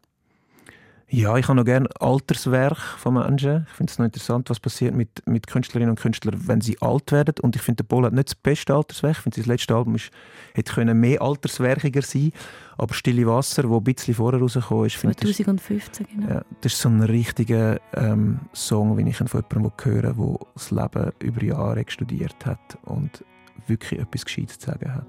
[1.15, 3.69] Ja, ich habe noch gerne Alterswerk von Menschen.
[3.71, 7.13] Ich finde es noch interessant, was passiert mit, mit Künstlerinnen und Künstlern, wenn sie alt
[7.13, 7.37] werden.
[7.41, 9.19] Und ich finde, der Paul hat nicht das beste Alterswerk.
[9.19, 10.11] Ich finde, sein letztes Album ist,
[10.55, 12.33] hätte können mehr alterswerkiger sein
[12.79, 14.99] Aber «Stille Wasser», wo ein bisschen vorher rausgekommen ist...
[14.99, 16.29] 2015, genau.
[16.29, 20.39] Ja, das ist so ein richtiger ähm, Song, wie ich ihn von jemandem höre, der
[20.55, 23.25] das Leben über Jahre studiert hat und
[23.69, 25.07] wirklich etwas Gescheites zu sagen hat.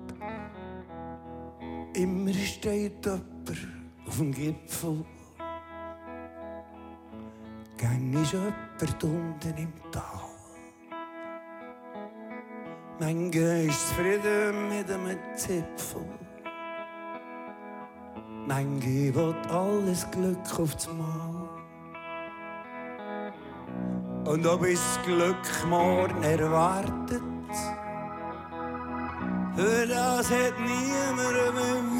[1.96, 3.58] Immer steht jemand
[4.06, 5.04] auf dem Gipfel
[7.77, 10.25] Gang ist jemand unten im Tal.
[12.99, 16.05] Manche ist zufrieden mit einem Zipfel.
[18.47, 21.49] Manche will alles Glück aufs Mal.
[24.25, 27.21] Und ob es Glück morgen erwartet,
[29.55, 31.94] für das hat niemand einen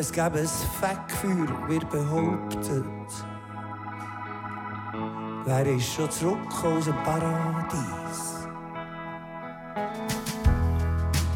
[0.00, 0.48] Es gäbe ein
[0.80, 2.84] Fettgefühl, wird behauptet.
[5.44, 8.46] Wer ist schon zurück aus dem Paradies?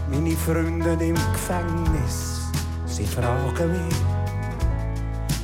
[0.09, 2.53] Meine Freunde im Gefängnis,
[2.87, 3.97] sie fragen mich,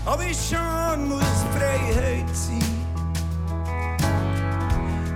[0.06, 2.62] ob ich schon muss Freiheit sein.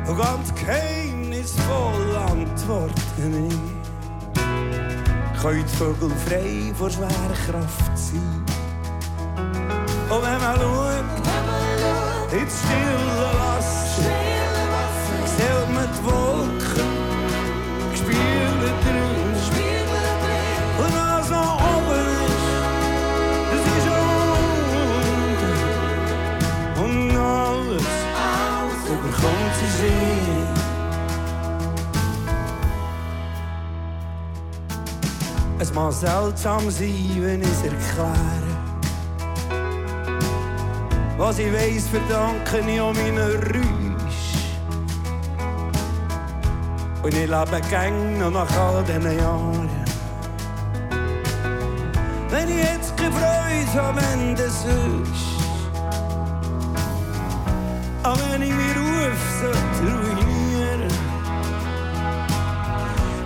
[0.09, 3.72] Und ganz geheimnisvoll antworten ich
[5.43, 8.45] können die Vögel frei vor schwerer Kraft sein.
[10.09, 11.05] Und wenn man schaut,
[12.33, 14.03] ins stille Wasser,
[15.35, 16.91] sieht man die Wolken,
[17.91, 19.33] gespielt drin.
[20.79, 21.62] Und was noch
[35.83, 38.53] Mag seltsam sein, wenn ich es erkläre.
[41.19, 44.23] Was ich weiss, verdanke ich an meinen Rüsch.
[47.03, 49.69] Und ich lebe gern noch nach all diesen Jahren.
[52.31, 52.95] Wenn ich jetzt
[53.75, 55.33] habe, wenn das ist.
[58.05, 59.43] Aber wenn ich mir Ruf
[59.81, 60.33] ruinieren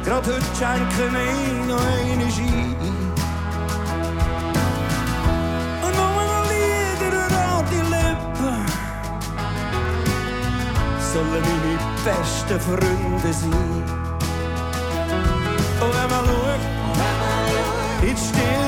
[0.07, 2.31] Gerade heute schenken wir noch eine
[11.17, 13.85] sollen meine besten Freunde sein.
[15.81, 16.63] Und wenn man schaut,
[18.09, 18.66] ins stille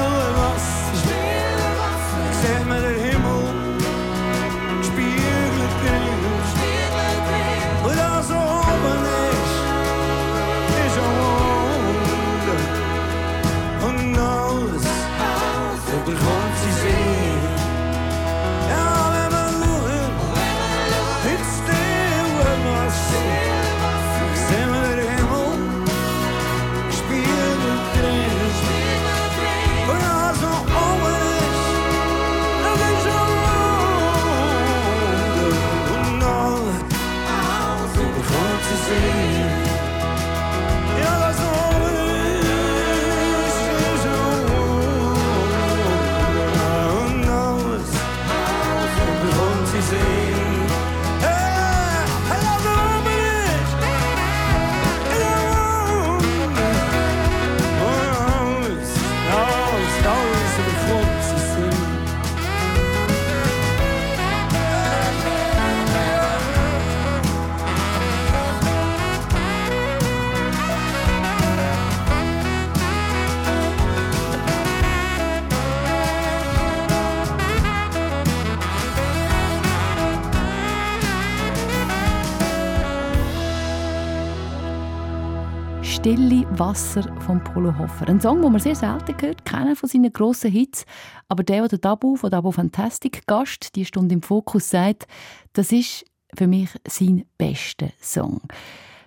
[86.58, 88.08] Wasser» von Polo Hofer.
[88.08, 90.84] Ein Song, den man sehr selten hört, keiner von seinen grossen Hits.
[91.28, 95.06] Aber der, der Dabu von Dabu Fantastic Gast, die Stunde im Fokus, sagt,
[95.52, 96.04] das ist
[96.36, 98.40] für mich sein bester Song.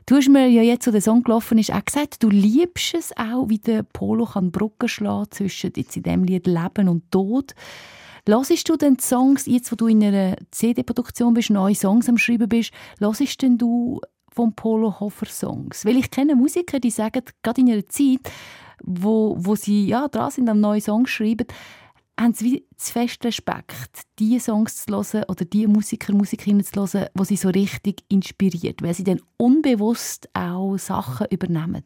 [0.05, 3.15] Du hast mir ja jetzt, wo der Song gelaufen ist, auch gesagt, du liebst es
[3.17, 7.53] auch, wie der Polo kann Brücken schlagen zwischen jetzt in dem Lied Leben und Tod.
[8.27, 12.47] Hörst du denn Songs, jetzt wo du in einer CD-Produktion bist, neue Songs am Schreiben
[12.47, 13.99] bist, hörst denn du
[14.33, 15.85] vom Polo Hofer Songs?
[15.85, 18.31] Weil ich kenne Musiker, die sagen, gerade in einer Zeit,
[18.83, 21.47] wo, wo sie ja, dran sind, am neuen Song schreiben,
[22.19, 26.81] haben sie wie zu fest Respekt, die Songs zu hören oder die Musiker, Musikerinnen zu
[26.81, 31.83] hören, die sie so richtig inspiriert, weil sie dann unbewusst auch Sachen übernehmen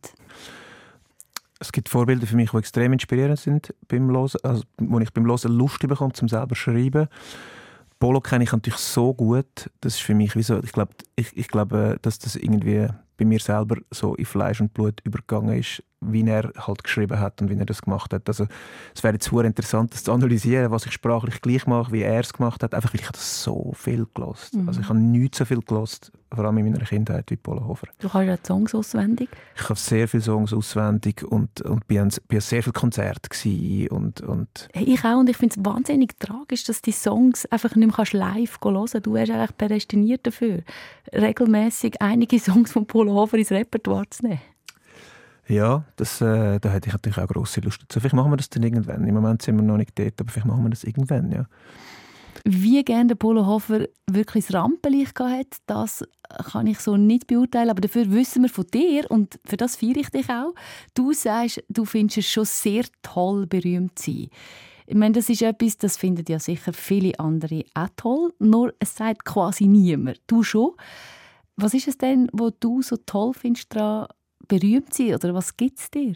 [1.60, 5.26] es gibt Vorbilder für mich, die extrem inspirierend sind beim Hören, also wo ich beim
[5.26, 7.08] Hören Lust bekomme, zum selber schreiben.
[8.00, 11.36] Polo kenne ich natürlich so gut, das ist für mich wie so, ich glaube, ich,
[11.36, 15.82] ich glaube, dass das irgendwie bei mir selber so in Fleisch und Blut übergegangen ist,
[16.12, 18.28] wie er halt geschrieben hat und wie er das gemacht hat.
[18.28, 18.48] Also
[18.94, 22.34] es wäre jetzt interessant, das zu analysieren, was ich sprachlich gleich mache, wie er es
[22.34, 22.74] gemacht hat.
[22.74, 24.56] Einfach weil ich das so viel gelost.
[24.56, 24.68] Mhm.
[24.68, 27.88] Also ich habe nicht so viel gelost, vor allem in meiner Kindheit wie Paula Hofer.
[28.00, 29.30] Du kannst ja Songs auswendig.
[29.56, 33.88] Ich habe sehr viele Songs auswendig und und bin an, bin an sehr vielen Konzerten
[33.90, 34.70] und und.
[34.74, 38.06] Hey, ich auch und ich finde es wahnsinnig tragisch, dass die Songs einfach nicht mehr
[38.12, 39.06] live hören kannst.
[39.06, 40.64] Du bist eigentlich prädestiniert dafür,
[41.14, 44.42] regelmäßig einige Songs von Paula Hofer ins Repertoire zu nehmen.
[45.48, 48.00] Ja, das, äh, da hätte ich natürlich auch grosse Lust dazu.
[48.00, 49.08] Vielleicht machen wir das dann irgendwann.
[49.08, 51.46] Im Moment sind wir noch nicht dort, aber vielleicht machen wir das irgendwann, ja.
[52.44, 56.04] Wie gerne der Polo Hofer wirklich das Rampenlicht hat, das
[56.52, 57.70] kann ich so nicht beurteilen.
[57.70, 60.54] Aber dafür wissen wir von dir, und für das feiere ich dich auch,
[60.94, 64.30] du sagst, du findest es schon sehr toll, berühmt zu sein.
[64.88, 68.96] Ich meine, das ist etwas, das finden ja sicher viele andere auch toll, nur es
[68.96, 70.22] sagt quasi niemand.
[70.28, 70.74] Du schon.
[71.56, 74.08] Was ist es denn, was du so toll findest daran,
[74.48, 75.16] berühmt sein?
[75.16, 76.16] Oder was gibt es dir?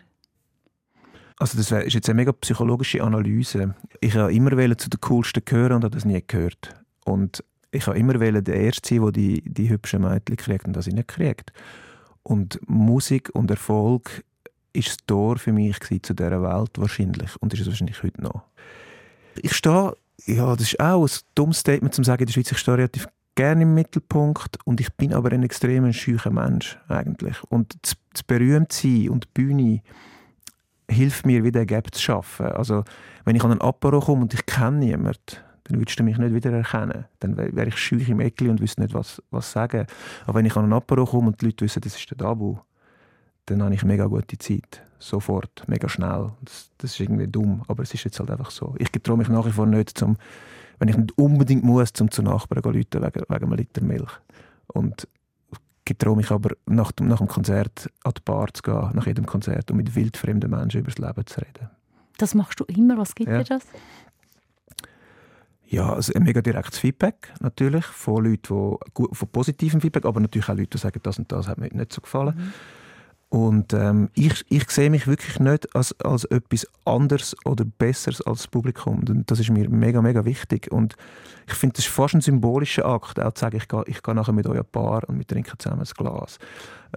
[1.38, 3.74] Also das ist jetzt eine mega psychologische Analyse.
[4.02, 6.76] Ich habe immer zu den Coolsten gehören und habe das nie gehört.
[7.06, 10.88] Und ich habe immer der Erste sein, der die, die hübschen Mädchen kriegt und das
[10.88, 11.54] ich nicht kriegt.
[12.24, 14.26] Und Musik und Erfolg
[14.74, 18.44] ist das Tor für mich zu dieser Welt wahrscheinlich und ist es wahrscheinlich heute noch.
[19.42, 22.58] Ich stehe, ja, das ist auch ein dummes Statement zu sagen, in der Schweiz, ich
[22.58, 23.08] stehe relativ
[23.39, 27.41] gerne im Mittelpunkt und ich bin aber ein extrem schücher Mensch eigentlich.
[27.45, 29.82] Und das, das Berühmtsein und die Bühne
[30.89, 32.47] hilft mir, wieder ein Gap zu schaffen.
[32.47, 32.84] Also
[33.23, 36.34] wenn ich an einen Apero komme und ich kenne niemanden, dann würdest du mich nicht
[36.34, 37.06] wieder erkennen.
[37.21, 39.88] Dann wäre ich schüch im Eckli und wüsste nicht, was, was sagen.
[40.25, 42.58] Aber wenn ich an einen Apero komme und die Leute wissen, das ist der Dabu,
[43.45, 44.84] dann habe ich mega gute Zeit.
[44.99, 46.34] Sofort, mega schnell.
[46.41, 48.75] Das, das ist irgendwie dumm, aber es ist jetzt halt einfach so.
[48.80, 50.17] Ich getraue mich nach wie vor nicht, zum
[50.80, 54.12] wenn ich nicht unbedingt muss, um zu Nachbarn zu rufen, wegen, wegen einem Liter Milch.
[54.68, 55.08] Und
[55.88, 59.08] ich traue mich aber, nach dem, nach dem Konzert an die Bar zu gehen, nach
[59.08, 61.70] jedem Konzert, und mit wildfremden Menschen über das Leben zu reden.
[62.18, 62.98] Das machst du immer.
[62.98, 63.39] Was gibt ja.
[63.39, 63.63] dir das?
[65.65, 70.50] Ja, also ein mega direktes Feedback natürlich von Leuten, die, von positivem Feedback, aber natürlich
[70.50, 72.36] auch Leute, die sagen, das und das hat mir nicht so gefallen.
[72.36, 72.54] Mhm.
[73.30, 78.39] Und ähm, ich, ich sehe mich wirklich nicht als, als etwas anderes oder Besseres als
[78.39, 79.04] das Publikum.
[79.08, 80.72] Und das ist mir mega, mega wichtig.
[80.72, 80.96] Und
[81.48, 84.34] ich finde, das ist fast ein symbolischer Akt, auch zu sagen, ich gehe, ich nachher
[84.34, 86.39] mit euch ein Paar und wir trinken zusammen ein Glas.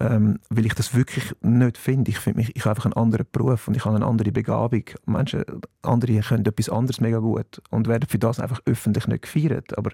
[0.00, 2.10] Ähm, weil ich das wirklich nicht finde.
[2.10, 4.84] Ich finde mich, ich habe einfach einen anderen Beruf und ich habe eine andere Begabung.
[5.04, 5.44] Menschen,
[5.82, 9.76] andere können etwas anderes mega gut und werden für das einfach öffentlich nicht gefeiert.
[9.76, 9.90] Aber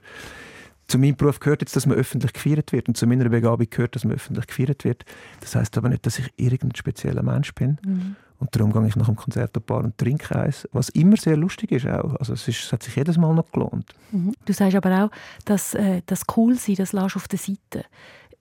[0.89, 3.95] zu meinem Beruf gehört jetzt, dass man öffentlich gefeiert wird und zu meiner Begabung gehört,
[3.95, 5.05] dass man öffentlich gefeiert wird.
[5.41, 7.79] Das heißt aber nicht, dass ich irgendein spezieller Mensch bin.
[7.85, 8.17] Mhm.
[8.41, 11.37] Und darum gehe ich nach dem Konzert ein paar und trinke eins, was immer sehr
[11.37, 12.15] lustig ist auch.
[12.17, 13.95] Also es, ist, es hat sich jedes Mal noch gelohnt.
[14.13, 14.33] Mhm.
[14.45, 15.11] Du sagst aber auch,
[15.45, 17.85] dass äh, das Coolsein, das lässt auf der Seite.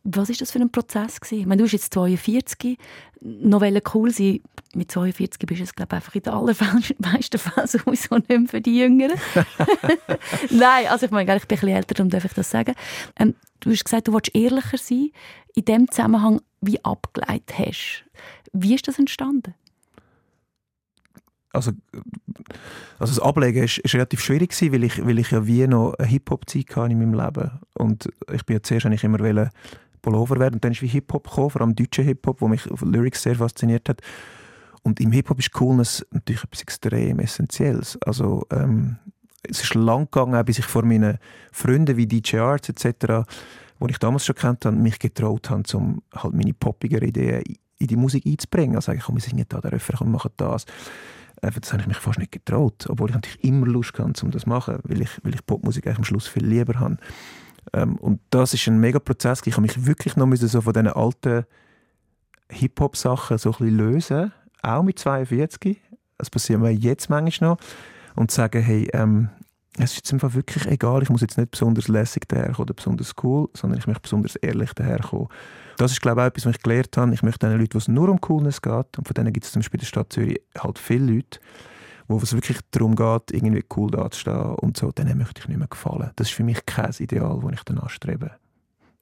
[0.09, 1.41] Was ist das für ein Prozess gewesen?
[1.41, 2.77] Ich meine, du bist jetzt 42,
[3.19, 3.61] noch
[3.93, 4.39] cool sein.
[4.73, 8.47] Mit 42 bist du es, glaube ich, einfach in den allermeisten Fällen sowieso nicht mehr
[8.47, 9.19] für die Jüngeren.
[10.49, 12.73] Nein, also ich meine, ich bin ein bisschen älter, darum darf ich das sagen.
[13.19, 15.09] Ähm, du hast gesagt, du wolltest ehrlicher sein
[15.55, 18.05] in dem Zusammenhang, wie abgeleitet hast.
[18.53, 19.55] Wie ist das entstanden?
[21.57, 21.71] also,
[22.99, 25.93] also das Ablegen ist, ist relativ schwierig gewesen, weil ich, weil ich ja wie noch
[25.95, 27.51] eine Hip-Hop-Zeit hatte in meinem Leben.
[27.73, 29.49] Und ich bin ja zuerst eigentlich immer wollen,
[30.01, 30.55] Pullover werden.
[30.55, 33.89] Und dann ist wie Hip-Hop gekommen, vor allem deutscher Hip-Hop, wo mich Lyrics sehr fasziniert
[33.89, 34.01] hat.
[34.83, 37.97] Und im Hip-Hop ist Coolness natürlich etwas extrem Essentielles.
[38.05, 38.97] Also ähm,
[39.43, 41.17] es ist lang gegangen, bis ich vor meinen
[41.51, 43.27] Freunden wie DJ Arts etc.,
[43.79, 47.43] wo ich damals schon kennt habe, mich getraut habe, um halt meine poppiger Ideen
[47.79, 48.75] in die Musik einzubringen.
[48.75, 50.65] Also ich komm, wir singen da, der Refrain, wir machen das.
[51.41, 54.31] Äh, das habe ich mich fast nicht getraut, obwohl ich natürlich immer Lust hatte, um
[54.31, 56.97] das zu machen, weil ich, weil ich Popmusik eigentlich am Schluss viel lieber habe.
[57.73, 59.41] Ähm, und das ist ein mega Prozess.
[59.45, 61.45] Ich habe mich wirklich noch so von diesen alten
[62.49, 65.81] Hip-Hop-Sachen so ein bisschen lösen, auch mit 42.
[66.17, 67.57] Das passiert mir jetzt manchmal noch.
[68.15, 69.29] Und sagen, hey, ähm,
[69.77, 73.13] es ist jetzt einfach wirklich egal, ich muss jetzt nicht besonders lässig daherkommen oder besonders
[73.21, 75.27] cool, sondern ich möchte besonders ehrlich daherkommen.
[75.77, 77.13] Das ist, glaube ich, auch etwas, was ich gelernt habe.
[77.13, 79.51] Ich möchte den Leuten, wo es nur um Coolness geht, und von denen gibt es
[79.51, 81.39] zum Beispiel in der Stadt Zürich halt viele Leute,
[82.07, 85.67] wo es wirklich darum geht, irgendwie cool dazustehen und so, denen möchte ich nicht mehr
[85.67, 86.11] gefallen.
[86.15, 88.31] Das ist für mich kein Ideal, das ich dann anstrebe.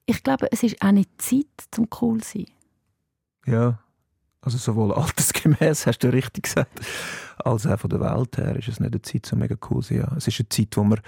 [0.06, 2.47] Ich glaube, es ist auch nicht Zeit, zum cool zu sein.
[3.45, 3.80] Ja,
[4.41, 6.80] also sowohl altersgemäß, hast du richtig gesagt,
[7.38, 9.95] als auch von der Welt her ist es nicht eine Zeit, so mega cool zu
[9.95, 10.08] sein.
[10.18, 10.99] Es ist eine Zeit, wo man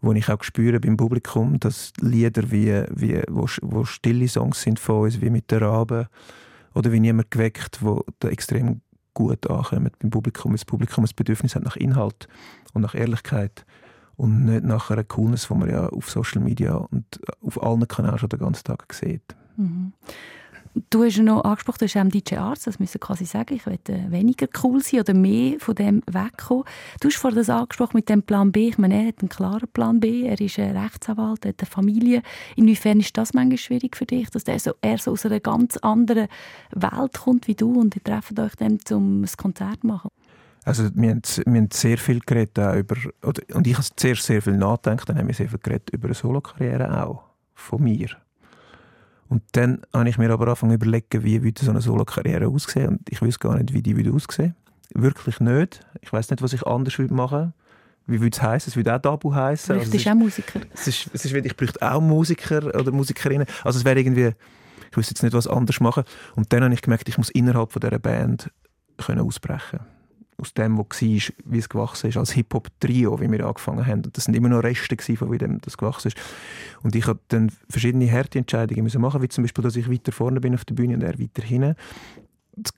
[0.00, 4.78] wo ich auch spüre beim Publikum, dass Lieder wie, wie wo, wo stille Songs sind
[4.78, 6.08] von uns, wie mit der Rabe
[6.74, 8.80] oder wie niemand geweckt, wo da extrem
[9.18, 10.52] gut ankommen beim Publikum.
[10.52, 12.28] Das Publikum das Bedürfnis hat nach Inhalt
[12.72, 13.66] und nach Ehrlichkeit
[14.16, 18.18] und nicht nach einer Coolness, die man ja auf Social Media und auf allen Kanälen
[18.18, 19.34] schon den ganzen Tag sieht.
[19.56, 19.92] Mhm.
[20.90, 23.66] Du hast ja noch angesprochen, du hast auch DJ Arzt, das müssen quasi sagen, ich
[23.66, 26.64] möchte weniger cool sein oder mehr von dem wegkommen.
[27.00, 28.68] Du hast vorhin das angesprochen mit dem Plan B.
[28.68, 31.70] Ich meine, er hat einen klaren Plan B, er ist ein Rechtsanwalt, er hat eine
[31.70, 32.22] Familie.
[32.56, 35.76] Inwiefern ist das manchmal schwierig für dich, dass er so, er so aus einer ganz
[35.78, 36.28] anderen
[36.72, 40.10] Welt kommt wie du und ihr trefft euch dann, um ein Konzert zu machen?
[40.64, 44.42] Also wir haben, wir haben sehr viel geredet über, oder, und ich habe sehr, sehr
[44.42, 47.24] viel nachgedacht, dann haben wir sehr viel geredet über eine Solokarriere auch,
[47.54, 48.08] von mir.
[49.28, 52.88] Und dann habe ich mir aber angefangen überlegen, wie würde so eine Solo-Karriere aussehen.
[52.88, 54.54] Und ich weiß gar nicht, wie die würde aussehen.
[54.94, 55.80] Wirklich nicht.
[56.00, 57.52] Ich weiß nicht, was ich anders würde machen
[58.06, 58.70] Wie würde es heißen?
[58.70, 59.76] Es würde auch Dabu heißen.
[59.76, 60.60] Also bist auch Musiker.
[60.72, 63.46] Es ist, es ist, ich bräuchte auch Musiker oder Musikerinnen.
[63.64, 64.32] Also es wäre irgendwie,
[64.90, 66.04] ich wüsste jetzt nicht, was anders machen.
[66.34, 68.50] Und dann habe ich gemerkt, ich muss innerhalb von dieser Band
[68.96, 69.97] können ausbrechen können
[70.40, 74.04] aus dem, was war, wie es gewachsen ist, als Hip-Hop-Trio, wie wir angefangen haben.
[74.04, 76.16] Und das sind immer noch Reste von wie das gewachsen ist.
[76.82, 80.12] Und ich habe dann verschiedene harte Entscheidungen müssen machen, wie zum Beispiel, dass ich weiter
[80.12, 81.74] vorne bin auf der Bühne und er weiter hinten.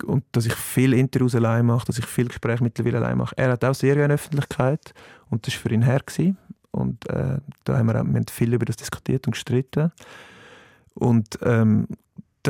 [0.04, 3.36] Und dass ich viel Interviews allein mache, dass ich viel Gespräche mittlerweile allein mache.
[3.36, 4.94] Er hat auch sehr gerne Öffentlichkeit
[5.28, 6.00] und das war für ihn her.
[6.04, 6.38] Gewesen.
[6.70, 9.90] Und äh, da haben wir, auch, wir haben viel über das diskutiert und gestritten.
[10.94, 11.88] Und ähm,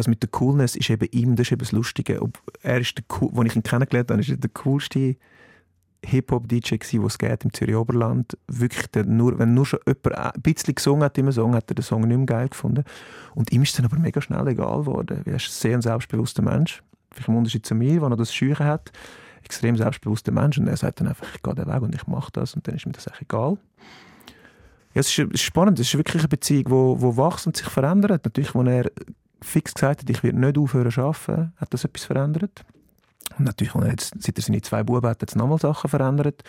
[0.01, 2.22] das mit der Coolness ist eben ihm, das ist eben das Lustige.
[2.22, 5.16] Ob, er ist der, als ich ihn kennengelernt habe, ist er der coolste
[6.05, 8.36] Hip-Hop-DJ den es geht im Zürich Oberland.
[8.48, 11.74] Wirklich, der nur, wenn nur schon jemand ein bisschen gesungen hat im Song, hat er
[11.74, 12.84] den Song nicht mehr geil gefunden.
[13.34, 15.22] Und ihm ist es dann aber mega schnell egal geworden.
[15.24, 16.82] Er ist ein sehr selbstbewusster Mensch.
[17.12, 18.92] Vielleicht im Unterschied zu mir, der noch das Scheuchen hat.
[19.44, 20.59] Extrem selbstbewusster Mensch.
[20.59, 22.55] Und er sagt dann einfach, ich gehe den Weg und ich mache das.
[22.55, 23.59] Und dann ist mir das echt egal.
[24.94, 25.78] Ja, es ist, spannend.
[25.78, 28.24] Es ist wirklich eine Beziehung, die wo, wo wächst und sich verändert.
[28.24, 28.90] Natürlich, wo er
[29.43, 32.64] fix gesagt hat, ich werde nicht aufhören zu arbeiten, hat das etwas verändert.
[33.38, 36.43] Und natürlich, jetzt, seit er seine zwei Buben hat, hat es nochmal Sachen verändert,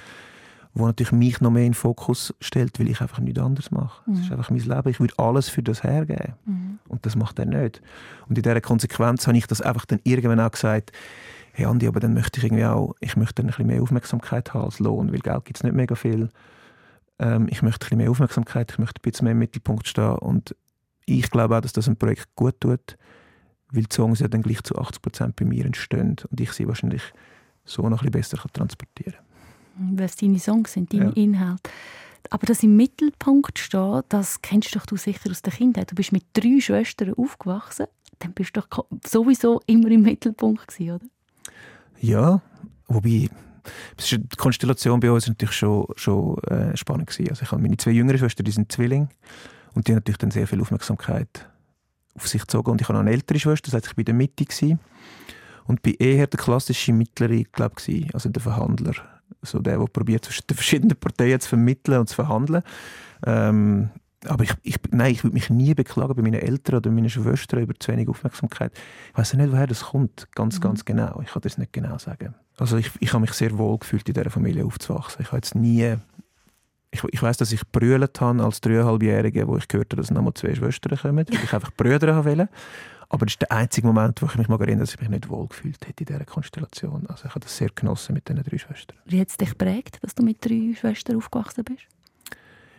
[0.74, 4.02] wo natürlich mich noch mehr in den Fokus stellt, weil ich einfach nichts anderes mache.
[4.12, 4.24] Es mhm.
[4.24, 4.90] ist einfach mein Leben.
[4.90, 6.34] Ich würde alles für das hergeben.
[6.46, 6.80] Mhm.
[6.88, 7.82] Und das macht er nicht.
[8.28, 10.92] Und in dieser Konsequenz habe ich das einfach dann irgendwann auch gesagt,
[11.54, 14.54] hey Andi, aber dann möchte ich irgendwie auch, ich möchte dann ein bisschen mehr Aufmerksamkeit
[14.54, 16.30] haben als Lohn, weil Geld gibt es nicht mega viel.
[17.20, 20.16] Ähm, ich möchte ein bisschen mehr Aufmerksamkeit, ich möchte ein bisschen mehr im Mittelpunkt stehen
[20.16, 20.56] und
[21.20, 22.98] ich glaube auch, dass das ein Projekt gut tut,
[23.72, 26.68] weil die Songs ja dann gleich zu 80 Prozent bei mir entstehen und ich sie
[26.68, 27.02] wahrscheinlich
[27.66, 29.16] so noch ein bisschen besser transportieren
[29.78, 29.98] kann.
[29.98, 31.12] Weil es deine Songs sind, deine ja.
[31.12, 31.70] Inhalte.
[32.30, 35.92] Aber das im Mittelpunkt steht, das kennst doch du sicher aus der Kindheit.
[35.92, 37.88] Du bist mit drei Schwestern aufgewachsen,
[38.20, 41.06] dann bist du doch sowieso immer im Mittelpunkt gewesen, oder?
[42.00, 42.42] Ja,
[42.88, 43.30] wobei
[44.00, 47.30] die Konstellation bei uns natürlich schon, schon äh, spannend gewesen.
[47.30, 49.10] Also ich habe meine zwei jüngeren Schwestern, die sind Zwillinge
[49.74, 51.48] und die haben natürlich dann sehr viel Aufmerksamkeit
[52.16, 52.72] auf sich gezogen.
[52.72, 54.46] Und ich habe noch eine ältere Schwester, das heißt, ich war in der Mitte.
[54.46, 54.80] Gewesen.
[55.66, 58.94] Und bin eher der klassische Mittlere, glaube ich, also der Verhandler.
[59.42, 62.64] So der, der probiert, zwischen den verschiedenen Parteien zu vermitteln und zu verhandeln.
[63.26, 63.90] Ähm,
[64.28, 67.62] aber ich, ich, nein, ich würde mich nie beklagen bei meinen Eltern oder meinen Schwestern
[67.62, 68.72] über zu wenig Aufmerksamkeit.
[69.12, 70.62] Ich weiß nicht, woher das kommt, ganz, mhm.
[70.62, 71.22] ganz genau.
[71.24, 72.36] Ich kann das nicht genau sagen.
[72.58, 75.22] Also ich, ich habe mich sehr wohl gefühlt, in dieser Familie aufzuwachsen.
[75.22, 75.96] Ich habe jetzt nie
[76.92, 80.34] ich, ich weiß, dass ich brüllt habe als dreieinhalbjährige, wo ich gehört habe, dass nochmal
[80.34, 82.50] zwei Schwestern kommen, weil ich einfach Brüder wollte.
[83.10, 85.28] Aber das ist der einzige Moment, wo ich mich mal erinnere, dass ich mich nicht
[85.28, 87.08] wohl gefühlt hätte in dieser Konstellation.
[87.08, 88.98] Also ich habe das sehr genossen mit diesen drei Schwestern.
[89.06, 91.84] Wie hat es dich geprägt, dass du mit drei Schwestern aufgewachsen bist?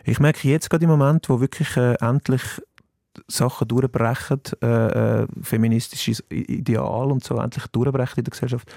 [0.04, 2.42] Ich merke jetzt gerade im Moment, wo wirklich äh, endlich
[3.28, 8.74] Sachen durchbrechen, äh, äh, feministisches Ideal und so endlich durchbrechen in der Gesellschaft,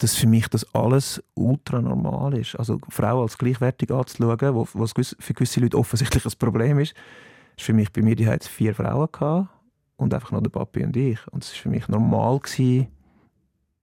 [0.00, 2.56] dass für mich das alles ultra normal ist.
[2.56, 6.94] Also Frau als gleichwertig anzuschauen, was für gewisse Leute offensichtlich ein Problem ist,
[7.56, 9.48] ist für mich bei mir die hat vier Frauen gehabt
[9.96, 11.18] und einfach nur der Papi und ich.
[11.28, 12.88] Und es ist für mich normal gewesen,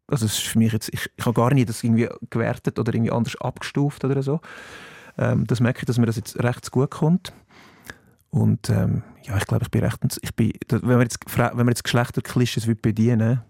[0.07, 2.93] also es ist für mich jetzt, ich, ich habe gar nicht das irgendwie gewertet oder
[2.93, 4.39] irgendwie anders abgestuft oder so.
[5.17, 7.33] Ähm, das merke ich, dass mir das jetzt recht gut kommt.
[8.31, 11.83] Und ähm, ja, ich glaube, ich bin recht, ich bin, wenn wir jetzt, wenn jetzt
[11.83, 13.41] Geschlechterklischees bedienen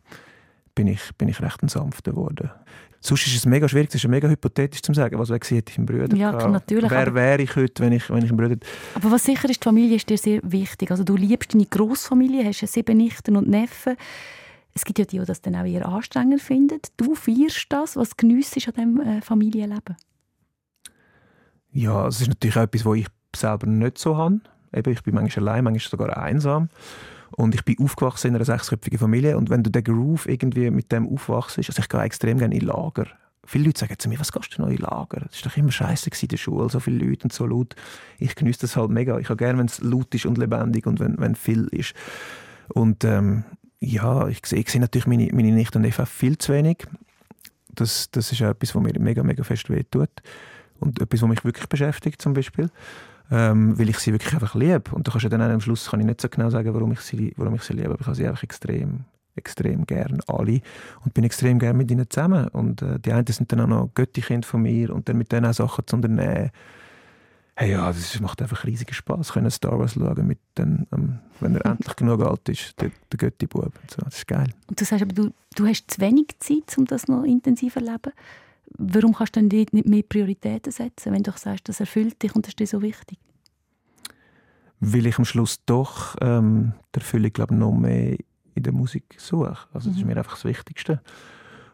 [0.78, 2.52] bin ich, bin ich recht sanfter geworden.
[3.00, 5.88] Sonst ist es mega schwierig, es ist mega hypothetisch zu sagen, was hätte ich einen
[5.88, 6.92] Bruder Ja, klar, natürlich.
[6.92, 8.58] Wer wäre ich heute, wenn ich, wenn ich einen Bruder
[8.94, 10.92] Aber was sicher ist, die Familie ist dir sehr wichtig.
[10.92, 13.98] Also du liebst deine Großfamilie, hast sieben Nichten und Neffen.
[14.76, 16.80] Es gibt ja die, die das dann auch eher anstrengend finden.
[16.96, 17.96] Du feierst das.
[17.96, 19.96] Was geniessest an diesem äh, Familienleben?
[21.72, 24.42] Ja, es ist natürlich auch etwas, was ich selber nicht so habe.
[24.72, 26.70] Eben, ich bin manchmal allein, manchmal sogar einsam.
[27.32, 29.38] Und ich bin aufgewachsen in einer sechsköpfigen Familie.
[29.38, 32.62] Und wenn du den Groove irgendwie mit dem aufwachst, also ich gehe extrem gerne in
[32.62, 33.08] Lager.
[33.46, 35.26] Viele Leute sagen zu mir, was gehst du noch in Lager?
[35.30, 37.76] Das war doch immer scheiße in der Schule, so viele Leute und so laut.
[38.20, 39.18] Ich genieße das halt mega.
[39.20, 41.94] Ich habe gerne, wenn es laut ist und lebendig und wenn, wenn viel ist.
[42.70, 43.46] Und ähm,
[43.80, 46.86] ja, ich sehe, ich sehe natürlich meine, meine Nichte und Eva viel zu wenig.
[47.70, 50.10] Das, das ist etwas, was mir mega, mega fest wehtut.
[50.80, 52.70] Und etwas, was mich wirklich beschäftigt zum Beispiel
[53.32, 54.92] ähm, weil ich sie wirklich einfach liebe.
[54.92, 57.02] Und du kannst ja dann am Schluss kann ich nicht so genau sagen, warum ich
[57.02, 59.06] sie, warum ich sie liebe, aber ich habe sie einfach extrem,
[59.36, 60.62] extrem gern alle
[61.04, 62.48] und bin extrem gern mit ihnen zusammen.
[62.50, 65.46] Und äh, die einen sind dann auch noch Göttikinder von mir und dann mit denen
[65.48, 66.52] auch Sachen zu unternehmen.
[67.60, 69.34] Hey, ja, das macht einfach riesigen Spaß.
[69.34, 73.18] Können Star Wars schauen mit den, ähm, wenn er endlich genug alt ist, der, der
[73.18, 73.74] Götti-Bub.
[73.90, 74.54] So, das ist geil.
[74.68, 77.92] Und du sagst aber, du, du hast zu wenig Zeit, um das noch intensiver zu
[77.92, 78.14] leben
[78.78, 82.46] warum kannst du dann nicht mehr Prioritäten setzen, wenn du sagst, das erfüllt dich und
[82.46, 83.20] das ist dir so wichtig?
[84.80, 88.18] Weil ich am Schluss doch ähm, die Erfüllung glaube noch mehr
[88.54, 89.58] in der Musik suche.
[89.74, 90.08] Also das ist mhm.
[90.08, 91.02] mir einfach das Wichtigste.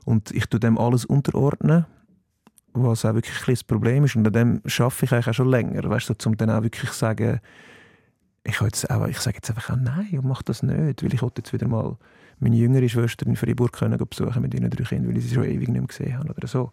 [0.05, 1.85] Und ich tue dem alles unterordnen,
[2.73, 4.15] was auch wirklich ein das Problem ist.
[4.15, 6.91] Und an dem arbeite ich eigentlich auch schon länger, weißt du, um dann auch wirklich
[6.91, 7.39] zu sagen,
[8.43, 11.21] ich, jetzt auch, ich sage jetzt einfach auch nein, ich mache das nicht, weil ich
[11.21, 11.97] jetzt wieder mal
[12.39, 15.45] meine jüngere Schwester in Freiburg können besuchen mit ihren drei Kindern, weil ich sie schon
[15.45, 16.71] ewig nicht mehr gesehen habe oder so.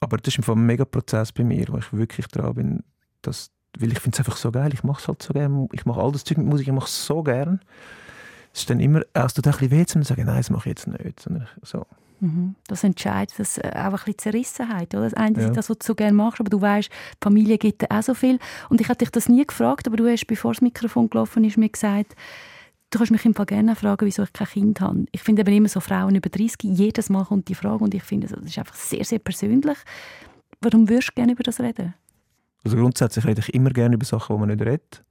[0.00, 2.82] Aber das ist ein mega Prozess bei mir, wo ich wirklich dran bin,
[3.22, 5.84] dass, weil ich finde es einfach so geil, ich mache es halt so gerne, ich
[5.84, 7.60] mache all das Zeug mit Musik, ich mache es so gerne.
[8.52, 10.76] Es ist dann immer, es tut ein bisschen weh, zu sagen, nein, das mache ich
[10.76, 11.86] jetzt nicht, sondern so.
[12.20, 12.54] Mhm.
[12.66, 14.94] Das entscheidet das äh, auch ein bisschen Zerrissenheit.
[14.94, 15.04] Oder?
[15.04, 15.50] Das eine ja.
[15.50, 18.14] das, was du so gerne machst, aber du weißt, die Familie gibt dir auch so
[18.14, 18.38] viel.
[18.68, 21.56] Und ich hatte dich das nie gefragt, aber du hast, bevor das Mikrofon gelaufen ist,
[21.56, 22.14] mir gesagt,
[22.90, 25.04] Du kannst mich im Fall gerne fragen, wieso ich kein Kind habe.
[25.12, 28.02] Ich finde eben immer so Frauen über 30, jedes Mal kommt die Frage und ich
[28.02, 29.78] finde, das ist einfach sehr, sehr persönlich.
[30.60, 31.94] Warum würdest du gerne über das reden?
[32.64, 35.04] Also grundsätzlich rede ich immer gerne über Sachen, die man nicht redet.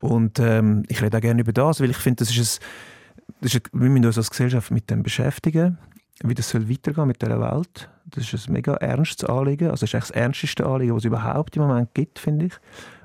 [0.00, 3.54] Und ähm, ich rede auch gerne über das, weil ich finde, das ist ein, das
[3.54, 5.78] ist wir müssen uns als Gesellschaft mit dem beschäftigen,
[6.24, 7.88] wie das soll weitergehen mit dieser Welt.
[8.06, 9.70] Das ist ein mega ernstes Anliegen.
[9.70, 12.54] Also das ist eigentlich das ernsteste Anliegen, was es überhaupt im Moment gibt, finde ich.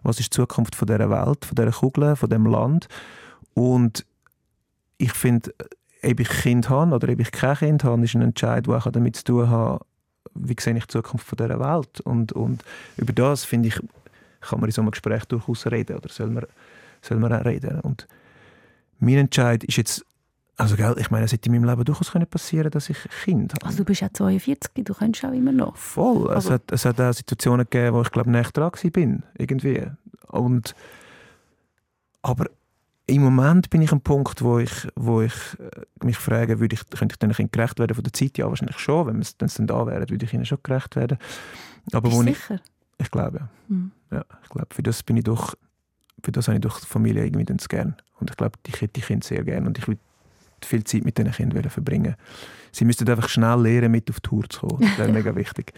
[0.01, 2.87] Was ist die Zukunft von dieser Welt, von dieser Kugel, von diesem Land?
[3.53, 4.05] Und
[4.97, 5.53] ich finde,
[6.03, 8.91] ob ich Kind habe oder ob ich kein Kind habe, ist ein Entscheid, der auch
[8.91, 9.81] damit zu tun hat,
[10.33, 12.01] wie sehe ich die Zukunft von dieser Welt.
[12.01, 12.63] Und, und
[12.97, 13.79] über das, finde ich,
[14.41, 16.45] kann man in so einem Gespräch durchaus reden oder soll man,
[17.01, 17.79] soll man auch reden.
[17.81, 18.07] Und
[18.99, 20.05] mein Entscheid ist jetzt,
[20.57, 23.65] also gell, ich meine, es hätte in meinem Leben durchaus passieren dass ich Kind habe.
[23.65, 25.75] Also du bist ja 42, du kannst auch immer noch.
[25.75, 26.31] Voll.
[26.33, 29.83] Es hat, es hat auch Situationen gegeben, wo ich glaube, näher dran war, irgendwie.
[30.27, 30.75] Und,
[32.21, 32.47] aber
[33.07, 36.89] im Moment bin ich am Punkt, wo ich, wo ich äh, mich frage, würde ich,
[36.89, 38.37] könnte ich den Kindern gerecht werden von der Zeit?
[38.37, 39.07] Ja, wahrscheinlich schon.
[39.07, 41.17] Wenn es dann da wäre, würde ich ihnen schon gerecht werden.
[41.91, 42.55] Aber Bist wo sicher?
[42.97, 43.49] Ich, ich glaube, ja.
[43.67, 43.91] Mhm.
[44.11, 44.25] ja.
[44.43, 45.53] Ich glaube, für das bin ich doch,
[46.23, 47.95] für das habe ich doch die Familie irgendwie dann gern.
[48.19, 50.01] Und ich glaube, ich hätte die Kinder sehr gerne und ich würde
[50.63, 52.15] viel Zeit mit diesen Kindern verbringen.
[52.71, 54.81] Sie müssten einfach schnell lernen, mit auf die Tour zu kommen.
[54.81, 55.73] Das wäre mega wichtig.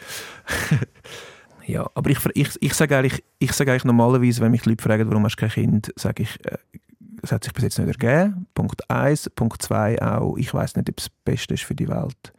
[1.65, 5.09] ja, aber ich, ich, ich sage eigentlich, ich sage eigentlich normalerweise, wenn mich Leute fragen,
[5.09, 6.57] warum hast du kein Kind, sage ich, äh,
[7.28, 8.47] es hat sich bis jetzt nicht ergeben.
[8.53, 9.32] Punkt 1.
[9.36, 12.34] Punkt 2 auch, ich weiß nicht, ob es das Beste ist für die Welt.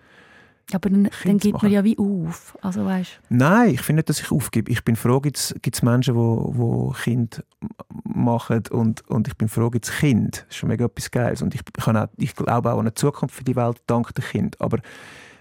[0.72, 2.58] Aber dann, dann gibt man ja wie auf.
[2.60, 3.20] Also, weißt.
[3.30, 4.70] Nein, ich finde nicht, dass ich aufgebe.
[4.70, 7.42] Ich bin froh, gibt es Menschen, die wo, wo Kind
[8.04, 10.44] machen und, und ich bin froh, gibt es Kind.
[10.46, 11.40] Das ist schon mega etwas Geiles.
[11.40, 14.24] Und ich, kann auch, ich glaube auch an eine Zukunft für die Welt dank dem
[14.24, 14.60] Kind.
[14.60, 14.78] Aber